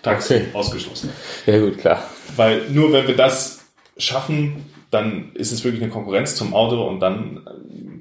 Taxi 0.03 0.35
okay. 0.35 0.47
ausgeschlossen. 0.53 1.11
Ja 1.47 1.59
gut, 1.59 1.79
klar. 1.79 2.03
Weil 2.37 2.69
nur 2.71 2.93
wenn 2.93 3.07
wir 3.07 3.17
das 3.17 3.65
schaffen, 3.97 4.65
dann 4.91 5.33
ist 5.35 5.53
es 5.53 5.65
wirklich 5.65 5.83
eine 5.83 5.93
Konkurrenz 5.93 6.37
zum 6.37 6.55
Auto 6.55 6.87
und 6.87 7.01
dann 7.01 7.47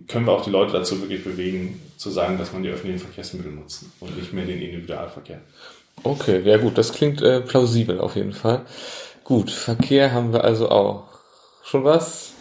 können 0.07 0.25
wir 0.25 0.33
auch 0.33 0.43
die 0.43 0.49
Leute 0.49 0.73
dazu 0.73 1.01
wirklich 1.01 1.23
bewegen, 1.23 1.81
zu 1.97 2.09
sagen, 2.09 2.37
dass 2.37 2.53
man 2.53 2.63
die 2.63 2.69
öffentlichen 2.69 2.99
Verkehrsmittel 2.99 3.51
nutzt 3.51 3.85
und 3.99 4.17
nicht 4.17 4.33
mehr 4.33 4.45
den 4.45 4.61
Individualverkehr. 4.61 5.41
Okay, 6.03 6.41
ja 6.43 6.57
gut, 6.57 6.77
das 6.77 6.93
klingt 6.93 7.21
äh, 7.21 7.41
plausibel 7.41 7.99
auf 7.99 8.15
jeden 8.15 8.33
Fall. 8.33 8.65
Gut, 9.23 9.51
Verkehr 9.51 10.11
haben 10.11 10.33
wir 10.33 10.43
also 10.43 10.69
auch. 10.69 11.05
Schon 11.63 11.83
was? 11.83 12.33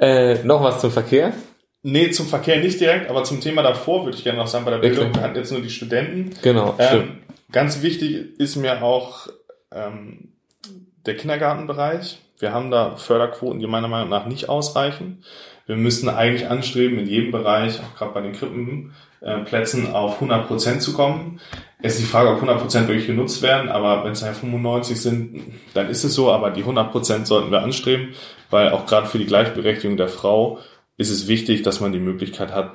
Äh, 0.00 0.42
noch 0.44 0.62
was 0.62 0.80
zum 0.80 0.90
Verkehr? 0.90 1.34
Nee, 1.82 2.10
zum 2.10 2.26
Verkehr 2.26 2.60
nicht 2.60 2.80
direkt, 2.80 3.08
aber 3.08 3.24
zum 3.24 3.40
Thema 3.40 3.62
davor 3.62 4.04
würde 4.04 4.16
ich 4.16 4.24
gerne 4.24 4.38
noch 4.38 4.46
sagen, 4.46 4.64
bei 4.64 4.70
der 4.70 4.78
Bildung, 4.78 5.08
okay. 5.08 5.16
wir 5.16 5.22
hatten 5.22 5.36
jetzt 5.36 5.52
nur 5.52 5.60
die 5.60 5.70
Studenten. 5.70 6.30
Genau. 6.42 6.74
Ähm, 6.78 7.18
ganz 7.52 7.82
wichtig 7.82 8.38
ist 8.38 8.56
mir 8.56 8.82
auch 8.82 9.28
ähm, 9.72 10.32
der 11.06 11.16
Kindergartenbereich. 11.16 12.18
Wir 12.38 12.52
haben 12.52 12.70
da 12.70 12.96
Förderquoten, 12.96 13.60
die 13.60 13.66
meiner 13.66 13.88
Meinung 13.88 14.08
nach 14.08 14.26
nicht 14.26 14.48
ausreichen. 14.48 15.24
Wir 15.66 15.76
müssten 15.76 16.08
eigentlich 16.08 16.48
anstreben, 16.48 16.98
in 16.98 17.06
jedem 17.06 17.30
Bereich, 17.30 17.80
auch 17.80 17.98
gerade 17.98 18.14
bei 18.14 18.20
den 18.22 18.32
Krippenplätzen, 18.32 19.92
auf 19.92 20.14
100 20.14 20.46
Prozent 20.46 20.82
zu 20.82 20.94
kommen. 20.94 21.40
Es 21.82 21.94
ist 21.94 22.02
die 22.02 22.06
Frage, 22.06 22.30
ob 22.30 22.36
100 22.36 22.60
Prozent 22.60 22.88
wirklich 22.88 23.06
genutzt 23.06 23.42
werden, 23.42 23.68
aber 23.68 24.04
wenn 24.04 24.12
es 24.12 24.22
ja 24.22 24.32
95 24.32 25.00
sind, 25.00 25.42
dann 25.74 25.90
ist 25.90 26.04
es 26.04 26.14
so, 26.14 26.32
aber 26.32 26.50
die 26.50 26.62
100 26.62 26.90
Prozent 26.90 27.26
sollten 27.26 27.50
wir 27.50 27.62
anstreben, 27.62 28.14
weil 28.50 28.70
auch 28.70 28.86
gerade 28.86 29.08
für 29.08 29.18
die 29.18 29.26
Gleichberechtigung 29.26 29.96
der 29.96 30.08
Frau 30.08 30.58
ist 30.96 31.10
es 31.10 31.28
wichtig, 31.28 31.62
dass 31.62 31.80
man 31.80 31.92
die 31.92 31.98
Möglichkeit 31.98 32.52
hat, 32.52 32.72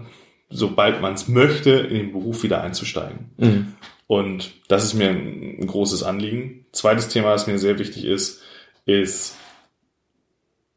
sobald 0.49 1.01
man 1.01 1.13
es 1.13 1.27
möchte, 1.27 1.71
in 1.71 1.95
den 1.95 2.11
Beruf 2.11 2.43
wieder 2.43 2.61
einzusteigen. 2.61 3.31
Mhm. 3.37 3.73
Und 4.07 4.51
das 4.67 4.83
ist 4.83 4.93
mir 4.93 5.09
ein 5.09 5.65
großes 5.65 6.03
Anliegen. 6.03 6.65
Zweites 6.71 7.07
Thema, 7.07 7.31
das 7.31 7.47
mir 7.47 7.57
sehr 7.57 7.79
wichtig 7.79 8.05
ist, 8.05 8.41
ist 8.85 9.35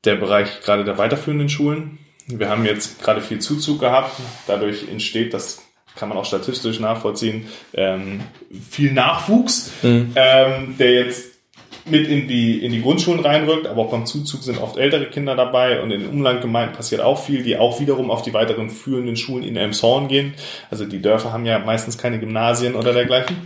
der 0.07 0.17
Bereich 0.17 0.61
gerade 0.63 0.85
der 0.85 0.99
weiterführenden 0.99 1.49
Schulen. 1.49 1.99
Wir 2.27 2.49
haben 2.49 2.65
jetzt 2.65 3.03
gerade 3.03 3.21
viel 3.21 3.39
Zuzug 3.39 3.81
gehabt. 3.81 4.13
Dadurch 4.47 4.89
entsteht, 4.89 5.35
das 5.35 5.63
kann 5.95 6.09
man 6.09 6.19
auch 6.19 6.25
statistisch 6.25 6.79
nachvollziehen, 6.79 7.47
ähm, 7.73 8.21
viel 8.69 8.93
Nachwuchs, 8.93 9.73
mhm. 9.83 10.13
ähm, 10.15 10.77
der 10.79 10.93
jetzt 10.93 11.37
mit 11.87 12.09
in 12.09 12.27
die, 12.27 12.65
in 12.65 12.73
die 12.73 12.83
Grundschulen 12.83 13.21
reinrückt, 13.21 13.67
aber 13.67 13.83
auch 13.83 13.91
beim 13.91 14.07
Zuzug 14.07 14.43
sind 14.43 14.59
oft 14.61 14.77
ältere 14.77 15.07
Kinder 15.07 15.37
dabei 15.37 15.81
und 15.81 15.91
in 15.93 16.01
den 16.01 16.11
Umlandgemeinden 16.11 16.77
passiert 16.77 17.01
auch 17.01 17.23
viel, 17.23 17.43
die 17.45 17.57
auch 17.57 17.81
wiederum 17.81 18.11
auf 18.11 18.23
die 18.23 18.35
weiteren 18.35 18.71
führenden 18.71 19.17
Schulen 19.17 19.45
in 19.45 19.57
Elmshorn 19.57 20.09
gehen. 20.09 20.35
Also 20.71 20.85
die 20.85 21.01
Dörfer 21.01 21.33
haben 21.33 21.47
ja 21.47 21.59
meistens 21.61 21.97
keine 21.97 22.19
Gymnasien 22.19 22.75
oder 22.75 22.93
dergleichen. 22.93 23.37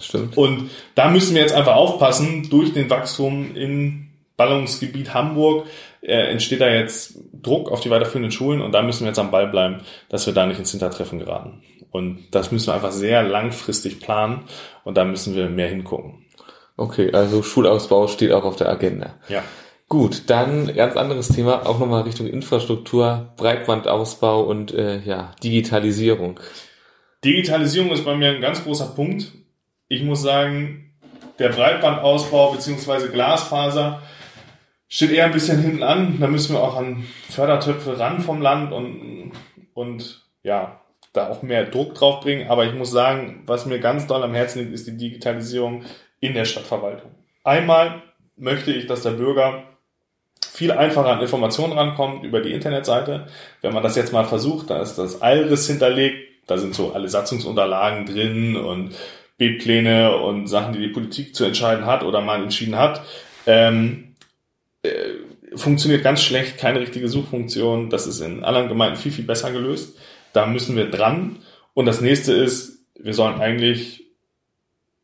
Stimmt. 0.00 0.36
Und 0.36 0.70
da 0.94 1.08
müssen 1.08 1.34
wir 1.34 1.40
jetzt 1.40 1.54
einfach 1.54 1.74
aufpassen, 1.74 2.48
durch 2.50 2.72
den 2.72 2.90
Wachstum 2.90 3.56
in 3.56 4.08
Ballungsgebiet 4.36 5.14
Hamburg 5.14 5.66
äh, 6.00 6.30
entsteht 6.30 6.60
da 6.60 6.68
jetzt 6.68 7.18
Druck 7.32 7.70
auf 7.70 7.80
die 7.80 7.90
weiterführenden 7.90 8.32
Schulen 8.32 8.60
und 8.60 8.72
da 8.72 8.82
müssen 8.82 9.00
wir 9.00 9.08
jetzt 9.08 9.18
am 9.18 9.30
Ball 9.30 9.48
bleiben, 9.48 9.82
dass 10.08 10.26
wir 10.26 10.34
da 10.34 10.46
nicht 10.46 10.58
ins 10.58 10.70
Hintertreffen 10.70 11.18
geraten. 11.18 11.62
Und 11.90 12.26
das 12.32 12.52
müssen 12.52 12.68
wir 12.68 12.74
einfach 12.74 12.92
sehr 12.92 13.22
langfristig 13.22 14.00
planen 14.00 14.44
und 14.84 14.96
da 14.96 15.04
müssen 15.04 15.34
wir 15.34 15.48
mehr 15.48 15.68
hingucken. 15.68 16.26
Okay, 16.76 17.12
also 17.12 17.42
Schulausbau 17.42 18.06
steht 18.06 18.32
auch 18.32 18.44
auf 18.44 18.56
der 18.56 18.68
Agenda. 18.68 19.14
Ja. 19.28 19.42
Gut, 19.88 20.24
dann 20.28 20.74
ganz 20.74 20.96
anderes 20.96 21.28
Thema, 21.28 21.66
auch 21.66 21.78
nochmal 21.78 22.02
Richtung 22.02 22.26
Infrastruktur, 22.26 23.32
Breitbandausbau 23.36 24.42
und 24.42 24.72
äh, 24.74 25.00
ja, 25.00 25.32
Digitalisierung. 25.42 26.38
Digitalisierung 27.24 27.90
ist 27.90 28.04
bei 28.04 28.14
mir 28.14 28.30
ein 28.30 28.40
ganz 28.40 28.62
großer 28.62 28.88
Punkt. 28.94 29.32
Ich 29.88 30.02
muss 30.02 30.22
sagen, 30.22 30.92
der 31.38 31.48
Breitbandausbau 31.48 32.52
beziehungsweise 32.52 33.10
Glasfaser 33.10 34.02
steht 34.88 35.10
eher 35.10 35.26
ein 35.26 35.32
bisschen 35.32 35.60
hinten 35.60 35.82
an. 35.82 36.18
Da 36.20 36.26
müssen 36.26 36.54
wir 36.54 36.62
auch 36.62 36.76
an 36.76 37.04
Fördertöpfe 37.30 37.98
ran 37.98 38.20
vom 38.20 38.40
Land 38.40 38.72
und, 38.72 39.32
und 39.74 40.24
ja, 40.42 40.80
da 41.12 41.28
auch 41.28 41.42
mehr 41.42 41.64
Druck 41.64 41.94
drauf 41.94 42.20
bringen. 42.20 42.48
Aber 42.48 42.64
ich 42.66 42.74
muss 42.74 42.90
sagen, 42.90 43.42
was 43.46 43.66
mir 43.66 43.78
ganz 43.78 44.06
doll 44.06 44.22
am 44.22 44.34
Herzen 44.34 44.60
liegt, 44.60 44.72
ist 44.72 44.86
die 44.86 44.96
Digitalisierung 44.96 45.84
in 46.20 46.34
der 46.34 46.44
Stadtverwaltung. 46.44 47.10
Einmal 47.44 48.02
möchte 48.36 48.72
ich, 48.72 48.86
dass 48.86 49.02
der 49.02 49.10
Bürger 49.10 49.64
viel 50.52 50.72
einfacher 50.72 51.08
an 51.08 51.20
Informationen 51.20 51.72
rankommt 51.72 52.24
über 52.24 52.40
die 52.40 52.52
Internetseite. 52.52 53.26
Wenn 53.60 53.74
man 53.74 53.82
das 53.82 53.96
jetzt 53.96 54.12
mal 54.12 54.24
versucht, 54.24 54.70
da 54.70 54.82
ist 54.82 54.96
das 54.96 55.22
Alris 55.22 55.68
hinterlegt, 55.68 56.16
da 56.46 56.58
sind 56.58 56.74
so 56.74 56.92
alle 56.92 57.08
Satzungsunterlagen 57.08 58.06
drin 58.06 58.56
und 58.56 58.94
B-Pläne 59.36 60.16
und 60.16 60.48
Sachen, 60.48 60.72
die 60.72 60.80
die 60.80 60.88
Politik 60.88 61.34
zu 61.34 61.44
entscheiden 61.44 61.86
hat 61.86 62.02
oder 62.02 62.20
mal 62.20 62.42
entschieden 62.42 62.76
hat. 62.76 63.02
Ähm, 63.46 64.04
äh, 64.04 64.07
funktioniert 65.54 66.02
ganz 66.02 66.22
schlecht, 66.22 66.58
keine 66.58 66.80
richtige 66.80 67.08
Suchfunktion. 67.08 67.90
Das 67.90 68.06
ist 68.06 68.20
in 68.20 68.44
anderen 68.44 68.68
Gemeinden 68.68 68.96
viel, 68.96 69.12
viel 69.12 69.24
besser 69.24 69.52
gelöst. 69.52 69.96
Da 70.32 70.46
müssen 70.46 70.76
wir 70.76 70.90
dran. 70.90 71.36
Und 71.74 71.86
das 71.86 72.00
nächste 72.00 72.32
ist, 72.32 72.80
wir 72.98 73.14
sollen 73.14 73.40
eigentlich 73.40 74.08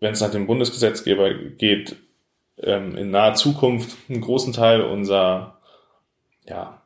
wenn 0.05 0.12
es 0.12 0.21
nach 0.21 0.31
dem 0.31 0.47
Bundesgesetzgeber 0.47 1.33
geht, 1.33 1.97
ähm, 2.62 2.97
in 2.97 3.11
naher 3.11 3.35
Zukunft 3.35 3.97
einen 4.09 4.21
großen 4.21 4.53
Teil 4.53 4.83
unserer 4.83 5.59
ja, 6.47 6.83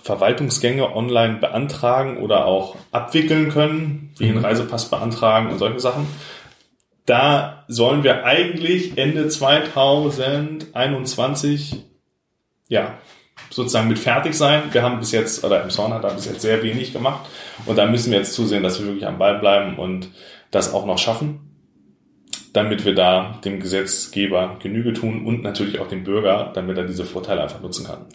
Verwaltungsgänge 0.00 0.94
online 0.94 1.38
beantragen 1.38 2.18
oder 2.18 2.46
auch 2.46 2.76
abwickeln 2.92 3.50
können, 3.50 4.14
wie 4.18 4.26
einen 4.26 4.38
mhm. 4.38 4.44
Reisepass 4.44 4.88
beantragen 4.88 5.50
und 5.50 5.58
solche 5.58 5.80
Sachen. 5.80 6.06
Da 7.06 7.64
sollen 7.66 8.04
wir 8.04 8.24
eigentlich 8.24 8.96
Ende 8.96 9.26
2021 9.28 11.84
ja 12.74 12.98
sozusagen 13.50 13.88
mit 13.88 13.98
fertig 13.98 14.34
sein. 14.34 14.64
Wir 14.72 14.82
haben 14.82 14.98
bis 14.98 15.12
jetzt, 15.12 15.44
oder 15.44 15.62
im 15.62 15.70
hat 15.70 16.04
da 16.04 16.08
bis 16.08 16.26
jetzt 16.26 16.42
sehr 16.42 16.62
wenig 16.62 16.92
gemacht 16.92 17.26
und 17.66 17.76
da 17.76 17.86
müssen 17.86 18.10
wir 18.10 18.18
jetzt 18.18 18.34
zusehen, 18.34 18.62
dass 18.62 18.80
wir 18.80 18.86
wirklich 18.86 19.06
am 19.06 19.18
Ball 19.18 19.38
bleiben 19.38 19.78
und 19.78 20.10
das 20.50 20.74
auch 20.74 20.86
noch 20.86 20.98
schaffen 20.98 21.40
damit 22.54 22.84
wir 22.84 22.94
da 22.94 23.40
dem 23.44 23.60
Gesetzgeber 23.60 24.56
Genüge 24.62 24.92
tun 24.92 25.26
und 25.26 25.42
natürlich 25.42 25.80
auch 25.80 25.88
dem 25.88 26.04
Bürger, 26.04 26.52
damit 26.54 26.78
er 26.78 26.84
diese 26.84 27.04
Vorteile 27.04 27.42
einfach 27.42 27.60
nutzen 27.60 27.84
kann. 27.84 28.06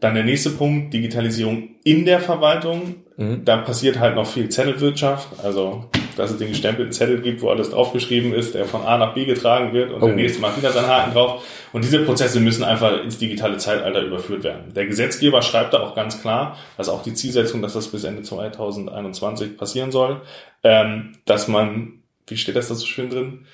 Dann 0.00 0.14
der 0.14 0.24
nächste 0.24 0.50
Punkt, 0.50 0.92
Digitalisierung 0.92 1.68
in 1.84 2.04
der 2.04 2.20
Verwaltung. 2.20 2.96
Mhm. 3.16 3.44
Da 3.44 3.58
passiert 3.58 4.00
halt 4.00 4.16
noch 4.16 4.26
viel 4.26 4.48
Zettelwirtschaft, 4.48 5.28
also 5.44 5.90
dass 6.16 6.30
es 6.30 6.38
den 6.38 6.48
gestempelten 6.48 6.92
Zettel 6.92 7.20
gibt, 7.20 7.42
wo 7.42 7.50
alles 7.50 7.70
draufgeschrieben 7.70 8.32
ist, 8.32 8.54
der 8.54 8.64
von 8.64 8.82
A 8.82 8.98
nach 8.98 9.14
B 9.14 9.24
getragen 9.24 9.72
wird 9.72 9.92
und 9.92 10.02
oh. 10.02 10.06
der 10.06 10.14
nächste 10.14 10.40
macht 10.40 10.56
wieder 10.56 10.72
seinen 10.72 10.88
Haken 10.88 11.12
drauf. 11.12 11.44
Und 11.72 11.84
diese 11.84 12.00
Prozesse 12.00 12.40
müssen 12.40 12.64
einfach 12.64 13.02
ins 13.02 13.18
digitale 13.18 13.58
Zeitalter 13.58 14.02
überführt 14.02 14.44
werden. 14.44 14.72
Der 14.74 14.86
Gesetzgeber 14.86 15.42
schreibt 15.42 15.74
da 15.74 15.80
auch 15.80 15.94
ganz 15.94 16.20
klar, 16.20 16.56
dass 16.76 16.88
auch 16.88 17.02
die 17.02 17.14
Zielsetzung, 17.14 17.62
dass 17.62 17.74
das 17.74 17.88
bis 17.88 18.04
Ende 18.04 18.22
2021 18.22 19.56
passieren 19.56 19.90
soll, 19.92 20.20
ähm, 20.62 21.12
dass 21.24 21.48
man, 21.48 22.00
wie 22.26 22.36
steht 22.36 22.56
das 22.56 22.68
da 22.68 22.74
so 22.74 22.86
schön 22.86 23.10
drin, 23.10 23.46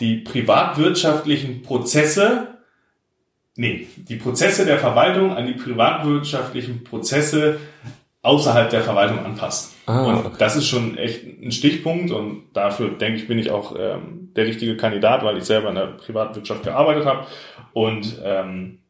die 0.00 0.16
privatwirtschaftlichen 0.16 1.62
Prozesse, 1.62 2.58
nee, 3.56 3.88
die 3.96 4.16
Prozesse 4.16 4.64
der 4.64 4.78
Verwaltung 4.78 5.34
an 5.36 5.46
die 5.46 5.54
privatwirtschaftlichen 5.54 6.84
Prozesse 6.84 7.58
außerhalb 8.22 8.70
der 8.70 8.82
Verwaltung 8.82 9.24
anpasst. 9.24 9.74
Ah, 9.88 10.04
und 10.04 10.26
okay. 10.26 10.36
das 10.38 10.54
ist 10.54 10.66
schon 10.66 10.98
echt 10.98 11.24
ein 11.24 11.50
Stichpunkt 11.50 12.10
und 12.10 12.42
dafür 12.52 12.90
denke 12.90 13.18
ich, 13.18 13.26
bin 13.26 13.38
ich 13.38 13.50
auch 13.50 13.74
ähm, 13.74 14.28
der 14.36 14.44
richtige 14.44 14.76
Kandidat, 14.76 15.24
weil 15.24 15.38
ich 15.38 15.44
selber 15.44 15.70
in 15.70 15.76
der 15.76 15.86
Privatwirtschaft 15.86 16.62
gearbeitet 16.62 17.06
habe 17.06 17.26
und 17.72 18.20
ähm, 18.22 18.80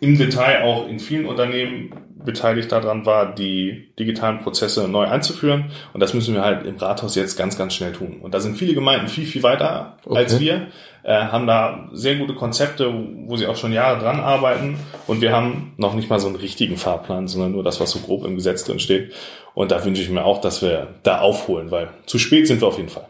im 0.00 0.18
Detail 0.18 0.64
auch 0.64 0.86
in 0.86 0.98
vielen 0.98 1.24
Unternehmen 1.24 1.94
beteiligt 2.24 2.72
daran 2.72 3.06
war, 3.06 3.34
die 3.34 3.92
digitalen 3.98 4.38
Prozesse 4.38 4.88
neu 4.88 5.06
einzuführen. 5.06 5.70
Und 5.92 6.00
das 6.00 6.14
müssen 6.14 6.34
wir 6.34 6.42
halt 6.42 6.66
im 6.66 6.76
Rathaus 6.76 7.14
jetzt 7.14 7.36
ganz, 7.36 7.58
ganz 7.58 7.74
schnell 7.74 7.92
tun. 7.92 8.20
Und 8.20 8.34
da 8.34 8.40
sind 8.40 8.56
viele 8.56 8.74
Gemeinden 8.74 9.08
viel, 9.08 9.26
viel 9.26 9.42
weiter 9.42 9.96
okay. 10.04 10.18
als 10.18 10.40
wir, 10.40 10.68
äh, 11.02 11.14
haben 11.14 11.46
da 11.46 11.88
sehr 11.92 12.16
gute 12.16 12.34
Konzepte, 12.34 12.92
wo 13.26 13.36
sie 13.36 13.46
auch 13.46 13.56
schon 13.56 13.72
Jahre 13.72 14.00
dran 14.00 14.20
arbeiten. 14.20 14.78
Und 15.06 15.20
wir 15.20 15.32
haben 15.32 15.72
noch 15.76 15.94
nicht 15.94 16.08
mal 16.08 16.20
so 16.20 16.28
einen 16.28 16.36
richtigen 16.36 16.76
Fahrplan, 16.76 17.28
sondern 17.28 17.52
nur 17.52 17.64
das, 17.64 17.80
was 17.80 17.90
so 17.90 17.98
grob 17.98 18.24
im 18.24 18.36
Gesetz 18.36 18.64
drin 18.64 18.78
steht. 18.78 19.12
Und 19.54 19.70
da 19.70 19.84
wünsche 19.84 20.02
ich 20.02 20.10
mir 20.10 20.24
auch, 20.24 20.40
dass 20.40 20.62
wir 20.62 20.88
da 21.02 21.20
aufholen, 21.20 21.70
weil 21.70 21.90
zu 22.06 22.18
spät 22.18 22.46
sind 22.46 22.60
wir 22.60 22.68
auf 22.68 22.78
jeden 22.78 22.88
Fall. 22.88 23.06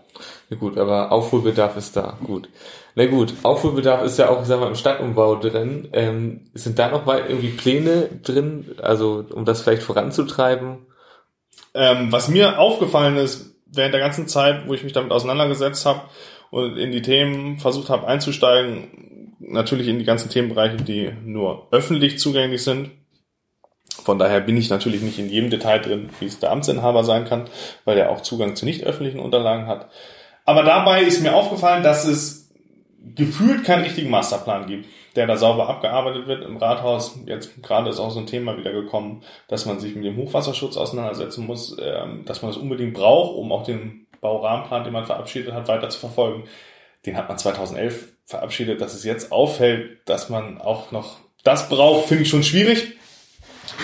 Ja 0.50 0.56
gut, 0.56 0.78
aber 0.78 1.12
Aufholbedarf 1.12 1.76
ist 1.76 1.96
da. 1.96 2.18
Gut. 2.24 2.48
Na 2.94 3.06
gut, 3.06 3.32
Aufholbedarf 3.42 4.02
ist 4.04 4.18
ja 4.18 4.28
auch, 4.28 4.42
ich 4.42 4.48
sag 4.48 4.60
mal, 4.60 4.68
im 4.68 4.74
Stadtumbau 4.74 5.36
drin. 5.36 5.88
Ähm, 5.92 6.50
sind 6.54 6.78
da 6.78 6.90
noch 6.90 7.06
mal 7.06 7.24
irgendwie 7.26 7.50
Pläne 7.50 8.08
drin, 8.22 8.74
also 8.80 9.24
um 9.32 9.44
das 9.44 9.62
vielleicht 9.62 9.82
voranzutreiben? 9.82 10.86
Ähm, 11.74 12.12
was 12.12 12.28
mir 12.28 12.58
aufgefallen 12.58 13.16
ist, 13.16 13.54
während 13.66 13.94
der 13.94 14.00
ganzen 14.00 14.28
Zeit, 14.28 14.68
wo 14.68 14.74
ich 14.74 14.84
mich 14.84 14.92
damit 14.92 15.12
auseinandergesetzt 15.12 15.86
habe 15.86 16.02
und 16.50 16.76
in 16.76 16.92
die 16.92 17.02
Themen 17.02 17.58
versucht 17.58 17.88
habe 17.88 18.06
einzusteigen, 18.06 19.34
natürlich 19.40 19.88
in 19.88 19.98
die 19.98 20.04
ganzen 20.04 20.28
Themenbereiche, 20.28 20.76
die 20.76 21.12
nur 21.24 21.68
öffentlich 21.70 22.18
zugänglich 22.18 22.62
sind. 22.62 22.90
Von 24.04 24.18
daher 24.18 24.40
bin 24.40 24.56
ich 24.56 24.70
natürlich 24.70 25.02
nicht 25.02 25.18
in 25.18 25.28
jedem 25.28 25.50
Detail 25.50 25.78
drin, 25.78 26.10
wie 26.18 26.26
es 26.26 26.40
der 26.40 26.50
Amtsinhaber 26.50 27.04
sein 27.04 27.24
kann, 27.24 27.44
weil 27.84 27.98
er 27.98 28.10
auch 28.10 28.22
Zugang 28.22 28.56
zu 28.56 28.64
nicht 28.64 28.84
öffentlichen 28.84 29.20
Unterlagen 29.20 29.66
hat. 29.66 29.88
Aber 30.44 30.62
dabei 30.62 31.02
ist 31.02 31.22
mir 31.22 31.34
aufgefallen, 31.34 31.82
dass 31.82 32.04
es 32.04 32.50
gefühlt 33.14 33.64
keinen 33.64 33.82
richtigen 33.82 34.10
Masterplan 34.10 34.66
gibt, 34.66 34.86
der 35.14 35.26
da 35.26 35.36
sauber 35.36 35.68
abgearbeitet 35.68 36.26
wird 36.26 36.44
im 36.44 36.56
Rathaus. 36.56 37.18
Jetzt 37.26 37.62
gerade 37.62 37.90
ist 37.90 38.00
auch 38.00 38.10
so 38.10 38.20
ein 38.20 38.26
Thema 38.26 38.56
wieder 38.56 38.72
gekommen, 38.72 39.22
dass 39.48 39.66
man 39.66 39.78
sich 39.78 39.94
mit 39.94 40.04
dem 40.04 40.16
Hochwasserschutz 40.16 40.76
auseinandersetzen 40.76 41.46
muss, 41.46 41.76
ähm, 41.80 42.24
dass 42.24 42.42
man 42.42 42.50
das 42.50 42.60
unbedingt 42.60 42.94
braucht, 42.94 43.36
um 43.36 43.52
auch 43.52 43.64
den 43.64 44.06
Baurahmenplan, 44.20 44.84
den 44.84 44.92
man 44.92 45.04
verabschiedet 45.04 45.52
hat, 45.52 45.68
weiter 45.68 45.90
zu 45.90 45.98
verfolgen. 45.98 46.44
Den 47.04 47.16
hat 47.16 47.28
man 47.28 47.38
2011 47.38 48.12
verabschiedet. 48.24 48.80
Dass 48.80 48.94
es 48.94 49.04
jetzt 49.04 49.32
auffällt, 49.32 50.00
dass 50.08 50.28
man 50.28 50.60
auch 50.60 50.92
noch 50.92 51.16
das 51.42 51.68
braucht, 51.68 52.06
finde 52.06 52.22
ich 52.22 52.30
schon 52.30 52.44
schwierig. 52.44 52.96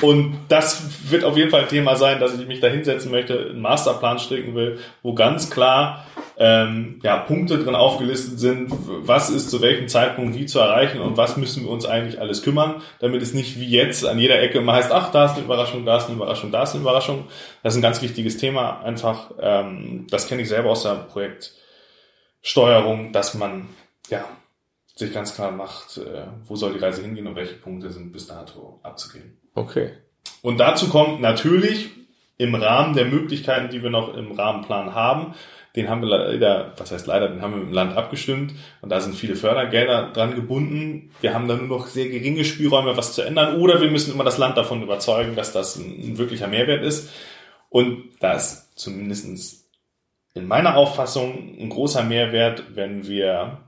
Und 0.01 0.39
das 0.49 1.11
wird 1.11 1.25
auf 1.25 1.37
jeden 1.37 1.51
Fall 1.51 1.63
ein 1.63 1.69
Thema 1.69 1.97
sein, 1.97 2.21
dass 2.21 2.39
ich 2.39 2.47
mich 2.47 2.61
da 2.61 2.69
hinsetzen 2.69 3.11
möchte, 3.11 3.49
einen 3.51 3.61
Masterplan 3.61 4.19
stricken 4.19 4.55
will, 4.55 4.79
wo 5.03 5.15
ganz 5.15 5.51
klar 5.51 6.07
ähm, 6.37 7.01
ja, 7.03 7.17
Punkte 7.17 7.59
drin 7.59 7.75
aufgelistet 7.75 8.39
sind, 8.39 8.71
was 8.71 9.29
ist 9.29 9.51
zu 9.51 9.61
welchem 9.61 9.89
Zeitpunkt 9.89 10.37
wie 10.37 10.47
zu 10.47 10.61
erreichen 10.61 11.01
und 11.01 11.17
was 11.17 11.37
müssen 11.37 11.65
wir 11.65 11.71
uns 11.71 11.85
eigentlich 11.85 12.21
alles 12.21 12.43
kümmern, 12.43 12.77
damit 13.01 13.23
es 13.23 13.35
nicht 13.35 13.59
wie 13.59 13.69
jetzt 13.69 14.07
an 14.07 14.21
jeder 14.21 14.41
Ecke 14.41 14.59
immer 14.59 14.75
heißt, 14.75 14.93
ach, 14.93 15.11
da 15.11 15.25
ist 15.25 15.33
eine 15.33 15.45
Überraschung, 15.45 15.85
da 15.85 15.97
ist 15.97 16.07
eine 16.07 16.15
Überraschung, 16.15 16.53
da 16.53 16.63
ist 16.63 16.75
eine 16.75 16.83
Überraschung. 16.83 17.25
Das 17.63 17.75
ist 17.75 17.79
ein 17.79 17.83
ganz 17.83 18.03
wichtiges 18.03 18.37
Thema. 18.37 18.83
Einfach, 18.83 19.33
ähm, 19.41 20.07
das 20.11 20.29
kenne 20.29 20.43
ich 20.43 20.49
selber 20.49 20.71
aus 20.71 20.85
der 20.85 20.95
Projektsteuerung, 20.95 23.13
dass 23.13 23.35
man 23.35 23.69
ja 24.11 24.25
sich 24.99 25.13
ganz 25.13 25.35
klar 25.35 25.53
macht, 25.53 25.97
äh, 25.99 26.27
wo 26.45 26.57
soll 26.57 26.73
die 26.73 26.81
Reise 26.81 27.03
hingehen 27.03 27.29
und 27.29 27.37
welche 27.37 27.55
Punkte 27.55 27.91
sind 27.91 28.13
bis 28.13 28.27
dato 28.27 28.81
abzugehen. 28.83 29.39
Okay. 29.55 29.93
Und 30.43 30.59
dazu 30.59 30.89
kommt 30.89 31.21
natürlich, 31.21 31.91
im 32.37 32.55
Rahmen 32.55 32.95
der 32.95 33.07
Möglichkeiten, 33.07 33.69
die 33.71 33.83
wir 33.83 33.91
noch 33.91 34.17
im 34.17 34.33
Rahmenplan 34.33 34.95
haben, 34.95 35.35
den 35.77 35.89
haben 35.89 36.03
wir 36.03 36.09
leider, 36.09 36.73
was 36.77 36.91
heißt 36.91 37.07
leider, 37.07 37.29
den 37.29 37.43
haben 37.43 37.55
wir 37.55 37.63
im 37.63 37.73
Land 37.73 37.97
abgestimmt 37.97 38.55
und 38.81 38.91
da 38.91 39.01
sind 39.01 39.15
viele 39.15 39.37
Fördergelder 39.37 40.11
dran 40.13 40.35
gebunden. 40.35 41.11
Wir 41.21 41.35
haben 41.35 41.47
da 41.47 41.57
nur 41.57 41.69
noch 41.69 41.87
sehr 41.87 42.09
geringe 42.09 42.45
Spielräume, 42.45 42.97
was 42.97 43.13
zu 43.13 43.23
ändern 43.23 43.61
oder 43.61 43.81
wir 43.81 43.91
müssen 43.91 44.13
immer 44.13 44.25
das 44.25 44.39
Land 44.39 44.57
davon 44.57 44.83
überzeugen, 44.83 45.37
dass 45.37 45.53
das 45.53 45.77
ein, 45.77 46.17
wirklicher 46.19 46.49
Mehrwert 46.49 46.83
ist. 46.83 47.11
Und 47.69 48.11
da 48.21 48.33
ist 48.33 48.79
zumindestens 48.79 49.69
in 50.35 50.47
meiner 50.47 50.77
Auffassung 50.77 51.57
ein 51.61 51.69
großer 51.69 52.03
Mehrwert, 52.03 52.65
wenn 52.75 53.07
wir 53.07 53.59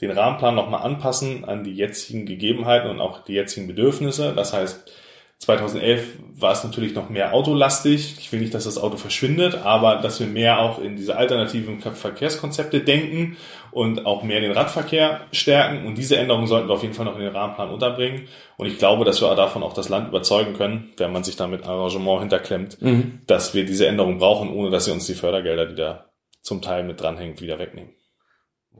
den 0.00 0.10
Rahmenplan 0.10 0.54
nochmal 0.54 0.82
anpassen 0.82 1.44
an 1.44 1.64
die 1.64 1.74
jetzigen 1.74 2.26
Gegebenheiten 2.26 2.90
und 2.90 3.00
auch 3.00 3.24
die 3.24 3.34
jetzigen 3.34 3.66
Bedürfnisse. 3.66 4.32
Das 4.34 4.52
heißt, 4.52 4.90
2011 5.38 6.18
war 6.38 6.52
es 6.52 6.64
natürlich 6.64 6.94
noch 6.94 7.10
mehr 7.10 7.34
autolastig. 7.34 8.16
Ich 8.18 8.32
will 8.32 8.40
nicht, 8.40 8.54
dass 8.54 8.64
das 8.64 8.78
Auto 8.78 8.96
verschwindet, 8.96 9.54
aber 9.54 9.96
dass 9.96 10.18
wir 10.18 10.26
mehr 10.26 10.60
auch 10.60 10.78
in 10.78 10.96
diese 10.96 11.16
alternativen 11.16 11.80
Verkehrskonzepte 11.80 12.80
denken 12.80 13.36
und 13.70 14.06
auch 14.06 14.22
mehr 14.22 14.40
den 14.40 14.52
Radverkehr 14.52 15.20
stärken. 15.32 15.86
Und 15.86 15.98
diese 15.98 16.16
Änderungen 16.16 16.46
sollten 16.46 16.68
wir 16.68 16.74
auf 16.74 16.82
jeden 16.82 16.94
Fall 16.94 17.04
noch 17.04 17.16
in 17.16 17.22
den 17.22 17.36
Rahmenplan 17.36 17.70
unterbringen. 17.70 18.28
Und 18.56 18.66
ich 18.66 18.78
glaube, 18.78 19.04
dass 19.04 19.20
wir 19.20 19.34
davon 19.34 19.62
auch 19.62 19.74
das 19.74 19.90
Land 19.90 20.08
überzeugen 20.08 20.54
können, 20.54 20.92
wenn 20.96 21.12
man 21.12 21.22
sich 21.22 21.36
da 21.36 21.46
mit 21.46 21.66
Arrangement 21.66 22.20
hinterklemmt, 22.20 22.80
mhm. 22.80 23.20
dass 23.26 23.52
wir 23.52 23.66
diese 23.66 23.86
Änderungen 23.86 24.18
brauchen, 24.18 24.50
ohne 24.50 24.70
dass 24.70 24.86
sie 24.86 24.92
uns 24.92 25.06
die 25.06 25.14
Fördergelder, 25.14 25.66
die 25.66 25.74
da 25.74 26.06
zum 26.40 26.62
Teil 26.62 26.82
mit 26.84 27.00
dranhängen, 27.00 27.38
wieder 27.40 27.58
wegnehmen. 27.58 27.90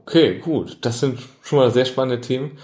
Okay, 0.05 0.39
gut. 0.39 0.77
Das 0.81 0.99
sind 0.99 1.19
schon 1.43 1.59
mal 1.59 1.71
sehr 1.71 1.85
spannende 1.85 2.21
Themen. 2.21 2.57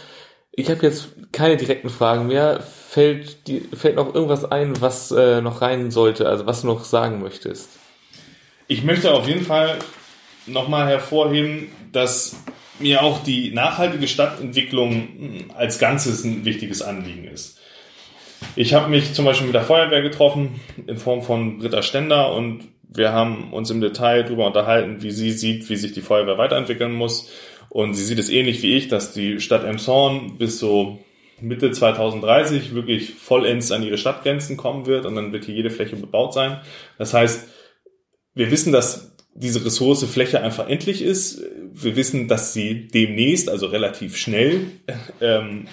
Ich 0.51 0.69
habe 0.69 0.85
jetzt 0.85 1.09
keine 1.31 1.57
direkten 1.57 1.89
Fragen 1.89 2.27
mehr. 2.27 2.61
Fällt, 2.61 3.47
die, 3.47 3.61
fällt 3.75 3.95
noch 3.95 4.13
irgendwas 4.13 4.45
ein, 4.45 4.79
was 4.81 5.11
äh, 5.11 5.41
noch 5.41 5.61
rein 5.61 5.89
sollte, 5.89 6.27
also 6.27 6.45
was 6.45 6.61
du 6.61 6.67
noch 6.67 6.83
sagen 6.83 7.21
möchtest? 7.21 7.69
Ich 8.67 8.83
möchte 8.83 9.11
auf 9.11 9.27
jeden 9.27 9.45
Fall 9.45 9.79
nochmal 10.45 10.87
hervorheben, 10.87 11.69
dass 11.91 12.35
mir 12.79 13.01
auch 13.01 13.23
die 13.23 13.51
nachhaltige 13.51 14.07
Stadtentwicklung 14.07 14.91
hm, 14.91 15.51
als 15.55 15.79
Ganzes 15.79 16.23
ein 16.23 16.45
wichtiges 16.45 16.81
Anliegen 16.81 17.25
ist. 17.25 17.59
Ich 18.55 18.73
habe 18.73 18.89
mich 18.89 19.13
zum 19.13 19.25
Beispiel 19.25 19.47
mit 19.47 19.55
der 19.55 19.63
Feuerwehr 19.63 20.01
getroffen 20.01 20.59
in 20.85 20.97
Form 20.97 21.23
von 21.23 21.59
Britta 21.59 21.81
Stender 21.81 22.33
und 22.33 22.67
wir 22.95 23.11
haben 23.11 23.53
uns 23.53 23.69
im 23.69 23.81
Detail 23.81 24.23
darüber 24.23 24.47
unterhalten, 24.47 25.01
wie 25.01 25.11
sie 25.11 25.31
sieht, 25.31 25.69
wie 25.69 25.75
sich 25.75 25.93
die 25.93 26.01
Feuerwehr 26.01 26.37
weiterentwickeln 26.37 26.93
muss 26.93 27.29
und 27.69 27.95
sie 27.95 28.05
sieht 28.05 28.19
es 28.19 28.29
ähnlich 28.29 28.61
wie 28.61 28.75
ich, 28.75 28.87
dass 28.87 29.13
die 29.13 29.39
Stadt 29.39 29.63
Emshorn 29.63 30.37
bis 30.37 30.59
so 30.59 30.99
Mitte 31.41 31.71
2030 31.71 32.73
wirklich 32.75 33.15
vollends 33.15 33.71
an 33.71 33.83
ihre 33.83 33.97
Stadtgrenzen 33.97 34.57
kommen 34.57 34.85
wird 34.85 35.05
und 35.05 35.15
dann 35.15 35.33
wird 35.33 35.45
hier 35.45 35.55
jede 35.55 35.71
Fläche 35.71 35.95
bebaut 35.95 36.33
sein. 36.33 36.61
Das 36.97 37.13
heißt, 37.13 37.49
wir 38.35 38.51
wissen, 38.51 38.71
dass 38.71 39.15
diese 39.35 39.65
Ressource 39.65 40.03
Fläche 40.05 40.41
einfach 40.41 40.69
endlich 40.69 41.01
ist. 41.01 41.41
Wir 41.73 41.95
wissen, 41.95 42.27
dass 42.27 42.53
sie 42.53 42.87
demnächst, 42.87 43.49
also 43.49 43.65
relativ 43.65 44.15
schnell, 44.17 44.67
ähm, 45.21 45.67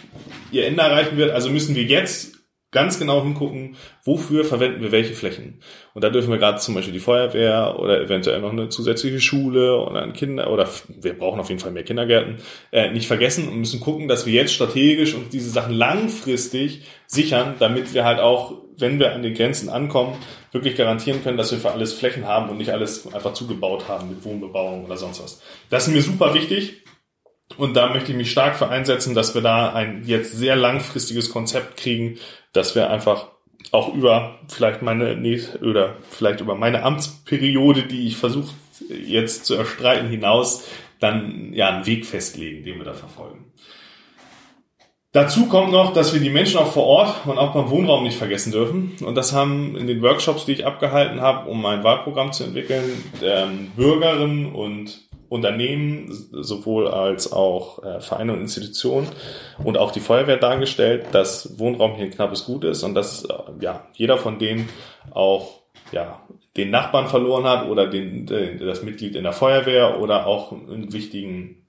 ihr 0.50 0.66
Ende 0.66 0.82
erreichen 0.82 1.16
wird. 1.18 1.30
Also 1.30 1.50
müssen 1.50 1.76
wir 1.76 1.84
jetzt 1.84 2.39
ganz 2.72 2.98
genau 2.98 3.22
hingucken, 3.22 3.76
wofür 4.04 4.44
verwenden 4.44 4.82
wir 4.82 4.92
welche 4.92 5.14
Flächen. 5.14 5.60
Und 5.92 6.04
da 6.04 6.10
dürfen 6.10 6.30
wir 6.30 6.38
gerade 6.38 6.58
zum 6.58 6.74
Beispiel 6.74 6.92
die 6.92 7.00
Feuerwehr 7.00 7.76
oder 7.78 8.00
eventuell 8.00 8.40
noch 8.40 8.52
eine 8.52 8.68
zusätzliche 8.68 9.20
Schule 9.20 9.76
oder 9.76 10.02
ein 10.02 10.12
Kinder 10.12 10.52
oder 10.52 10.68
wir 10.88 11.14
brauchen 11.14 11.40
auf 11.40 11.48
jeden 11.48 11.60
Fall 11.60 11.72
mehr 11.72 11.82
Kindergärten 11.82 12.36
äh, 12.70 12.90
nicht 12.90 13.08
vergessen 13.08 13.48
und 13.48 13.58
müssen 13.58 13.80
gucken, 13.80 14.06
dass 14.06 14.24
wir 14.24 14.32
jetzt 14.32 14.54
strategisch 14.54 15.14
uns 15.14 15.30
diese 15.30 15.50
Sachen 15.50 15.74
langfristig 15.74 16.82
sichern, 17.06 17.54
damit 17.58 17.92
wir 17.92 18.04
halt 18.04 18.20
auch, 18.20 18.54
wenn 18.78 19.00
wir 19.00 19.12
an 19.12 19.22
den 19.22 19.34
Grenzen 19.34 19.68
ankommen, 19.68 20.16
wirklich 20.52 20.76
garantieren 20.76 21.22
können, 21.24 21.36
dass 21.36 21.50
wir 21.50 21.58
für 21.58 21.72
alles 21.72 21.92
Flächen 21.92 22.26
haben 22.26 22.50
und 22.50 22.58
nicht 22.58 22.70
alles 22.70 23.12
einfach 23.12 23.32
zugebaut 23.34 23.88
haben 23.88 24.10
mit 24.10 24.24
Wohnbebauung 24.24 24.84
oder 24.84 24.96
sonst 24.96 25.22
was. 25.22 25.42
Das 25.70 25.88
ist 25.88 25.94
mir 25.94 26.02
super 26.02 26.34
wichtig. 26.34 26.84
Und 27.56 27.76
da 27.76 27.88
möchte 27.88 28.12
ich 28.12 28.16
mich 28.16 28.30
stark 28.30 28.56
für 28.56 28.68
einsetzen, 28.68 29.14
dass 29.14 29.34
wir 29.34 29.42
da 29.42 29.72
ein 29.72 30.02
jetzt 30.04 30.32
sehr 30.32 30.56
langfristiges 30.56 31.30
Konzept 31.30 31.76
kriegen, 31.76 32.18
dass 32.52 32.74
wir 32.74 32.90
einfach 32.90 33.26
auch 33.72 33.94
über 33.94 34.38
vielleicht 34.48 34.82
meine 34.82 35.16
oder 35.60 35.96
vielleicht 36.10 36.40
über 36.40 36.54
meine 36.54 36.82
Amtsperiode, 36.82 37.84
die 37.84 38.06
ich 38.06 38.16
versuche 38.16 38.54
jetzt 38.88 39.44
zu 39.44 39.54
erstreiten, 39.54 40.08
hinaus 40.08 40.64
dann 40.98 41.52
ja 41.52 41.68
einen 41.68 41.86
Weg 41.86 42.06
festlegen, 42.06 42.64
den 42.64 42.78
wir 42.78 42.84
da 42.84 42.94
verfolgen. 42.94 43.52
Dazu 45.12 45.46
kommt 45.46 45.72
noch, 45.72 45.92
dass 45.92 46.14
wir 46.14 46.20
die 46.20 46.30
Menschen 46.30 46.58
auch 46.58 46.72
vor 46.72 46.86
Ort 46.86 47.26
und 47.26 47.36
auch 47.36 47.52
beim 47.52 47.68
Wohnraum 47.68 48.04
nicht 48.04 48.16
vergessen 48.16 48.52
dürfen. 48.52 48.96
Und 49.04 49.16
das 49.16 49.32
haben 49.32 49.76
in 49.76 49.88
den 49.88 50.02
Workshops, 50.02 50.44
die 50.44 50.52
ich 50.52 50.66
abgehalten 50.66 51.20
habe, 51.20 51.50
um 51.50 51.60
mein 51.60 51.82
Wahlprogramm 51.82 52.32
zu 52.32 52.44
entwickeln, 52.44 53.04
ähm, 53.20 53.72
Bürgerinnen 53.74 54.52
und 54.52 55.00
Unternehmen, 55.30 56.08
sowohl 56.32 56.88
als 56.88 57.32
auch 57.32 57.82
äh, 57.84 58.00
Vereine 58.00 58.32
und 58.32 58.40
Institutionen 58.40 59.08
und 59.62 59.78
auch 59.78 59.92
die 59.92 60.00
Feuerwehr 60.00 60.36
dargestellt, 60.36 61.06
dass 61.12 61.58
Wohnraum 61.58 61.94
hier 61.94 62.06
ein 62.06 62.10
knappes 62.10 62.44
Gut 62.44 62.64
ist 62.64 62.82
und 62.82 62.94
dass 62.96 63.24
äh, 63.24 63.34
ja 63.60 63.86
jeder 63.94 64.18
von 64.18 64.40
denen 64.40 64.68
auch 65.12 65.60
ja 65.92 66.20
den 66.56 66.70
Nachbarn 66.70 67.06
verloren 67.06 67.44
hat 67.44 67.68
oder 67.68 67.86
den, 67.86 68.26
den 68.26 68.58
das 68.58 68.82
Mitglied 68.82 69.14
in 69.14 69.22
der 69.22 69.32
Feuerwehr 69.32 70.00
oder 70.00 70.26
auch 70.26 70.50
einen 70.50 70.92
wichtigen 70.92 71.64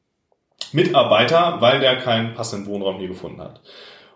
Mitarbeiter, 0.71 1.57
weil 1.59 1.79
der 1.79 1.97
keinen 1.97 2.33
passenden 2.33 2.67
Wohnraum 2.67 2.97
hier 2.97 3.09
gefunden 3.09 3.41
hat. 3.41 3.61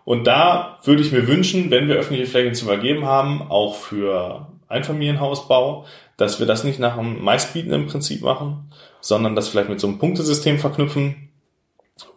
Und 0.04 0.26
da 0.26 0.78
würde 0.82 1.02
ich 1.02 1.12
mir 1.12 1.28
wünschen, 1.28 1.70
wenn 1.70 1.86
wir 1.86 1.96
öffentliche 1.96 2.30
Flächen 2.30 2.54
zu 2.54 2.64
übergeben 2.64 3.06
haben, 3.06 3.42
auch 3.48 3.76
für 3.76 4.48
Einfamilienhausbau, 4.68 5.84
dass 6.16 6.38
wir 6.38 6.46
das 6.46 6.64
nicht 6.64 6.78
nach 6.78 6.96
dem 6.96 7.22
meistbietenden 7.22 7.86
Prinzip 7.86 8.22
machen, 8.22 8.70
sondern 9.00 9.36
das 9.36 9.48
vielleicht 9.48 9.68
mit 9.68 9.80
so 9.80 9.86
einem 9.86 9.98
Punktesystem 9.98 10.58
verknüpfen, 10.58 11.30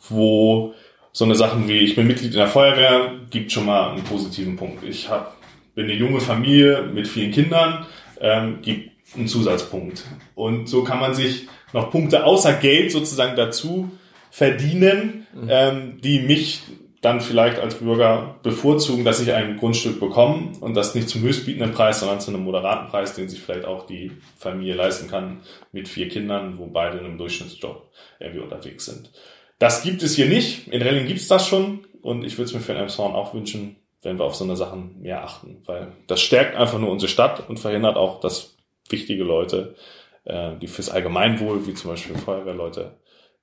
wo 0.09 0.73
so 1.11 1.25
eine 1.25 1.35
Sachen 1.35 1.67
wie 1.67 1.79
ich 1.79 1.95
bin 1.95 2.07
Mitglied 2.07 2.31
in 2.31 2.37
der 2.37 2.47
Feuerwehr 2.47 3.11
gibt 3.29 3.51
schon 3.51 3.65
mal 3.65 3.91
einen 3.91 4.03
positiven 4.03 4.55
Punkt. 4.55 4.83
Ich 4.83 5.09
hab, 5.09 5.35
bin 5.75 5.85
eine 5.85 5.93
junge 5.93 6.21
Familie 6.21 6.83
mit 6.83 7.07
vielen 7.07 7.31
Kindern, 7.31 7.85
ähm, 8.21 8.59
gibt 8.61 8.91
einen 9.15 9.27
Zusatzpunkt. 9.27 10.03
Und 10.35 10.69
so 10.69 10.83
kann 10.83 10.99
man 10.99 11.13
sich 11.13 11.47
noch 11.73 11.91
Punkte 11.91 12.25
außer 12.25 12.53
Geld 12.53 12.91
sozusagen 12.91 13.35
dazu 13.35 13.91
verdienen, 14.31 15.27
mhm. 15.33 15.47
ähm, 15.49 16.01
die 16.01 16.19
mich 16.19 16.61
dann 17.01 17.21
vielleicht 17.21 17.59
als 17.59 17.75
Bürger 17.75 18.39
bevorzugen, 18.43 19.05
dass 19.05 19.21
ich 19.21 19.31
ein 19.31 19.57
Grundstück 19.57 19.99
bekomme 19.99 20.51
und 20.59 20.73
das 20.73 20.95
nicht 20.95 21.07
zum 21.07 21.21
höchstbietenden 21.21 21.71
Preis, 21.71 22.01
sondern 22.01 22.19
zu 22.19 22.31
einem 22.31 22.43
moderaten 22.43 22.89
Preis, 22.89 23.13
den 23.13 23.29
sich 23.29 23.41
vielleicht 23.41 23.65
auch 23.65 23.85
die 23.85 24.11
Familie 24.37 24.75
leisten 24.75 25.09
kann 25.09 25.41
mit 25.71 25.87
vier 25.87 26.09
Kindern, 26.09 26.57
wo 26.57 26.65
beide 26.65 26.97
in 26.97 27.05
einem 27.05 27.17
Durchschnittsjob 27.17 27.89
irgendwie 28.19 28.43
unterwegs 28.43 28.85
sind. 28.85 29.11
Das 29.59 29.83
gibt 29.83 30.03
es 30.03 30.15
hier 30.15 30.27
nicht. 30.27 30.67
In 30.67 30.81
Relling 30.81 31.07
gibt 31.07 31.21
es 31.21 31.27
das 31.27 31.47
schon 31.47 31.85
und 32.01 32.25
ich 32.25 32.37
würde 32.37 32.49
es 32.49 32.53
mir 32.53 32.59
für 32.59 32.73
den 32.73 32.89
auch 32.89 33.33
wünschen, 33.33 33.77
wenn 34.01 34.17
wir 34.17 34.25
auf 34.25 34.35
so 34.35 34.43
eine 34.43 34.55
Sachen 34.55 35.01
mehr 35.01 35.23
achten, 35.23 35.61
weil 35.65 35.93
das 36.07 36.21
stärkt 36.21 36.55
einfach 36.55 36.79
nur 36.79 36.91
unsere 36.91 37.09
Stadt 37.09 37.49
und 37.49 37.59
verhindert 37.59 37.97
auch, 37.97 38.19
dass 38.19 38.57
wichtige 38.89 39.23
Leute, 39.23 39.75
äh, 40.23 40.55
die 40.57 40.67
fürs 40.67 40.89
Allgemeinwohl, 40.89 41.65
wie 41.67 41.73
zum 41.73 41.91
Beispiel 41.91 42.17
Feuerwehrleute, 42.17 42.97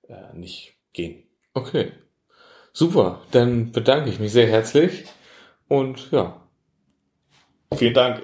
äh, 0.09 0.35
nicht 0.35 0.75
gehen. 0.93 1.25
Okay. 1.53 1.93
Super, 2.79 3.23
dann 3.31 3.73
bedanke 3.73 4.11
ich 4.11 4.21
mich 4.21 4.33
sehr 4.33 4.49
herzlich 4.49 5.07
und 5.67 6.11
ja. 6.13 6.37
Vielen 7.75 7.95
Dank. 7.95 8.23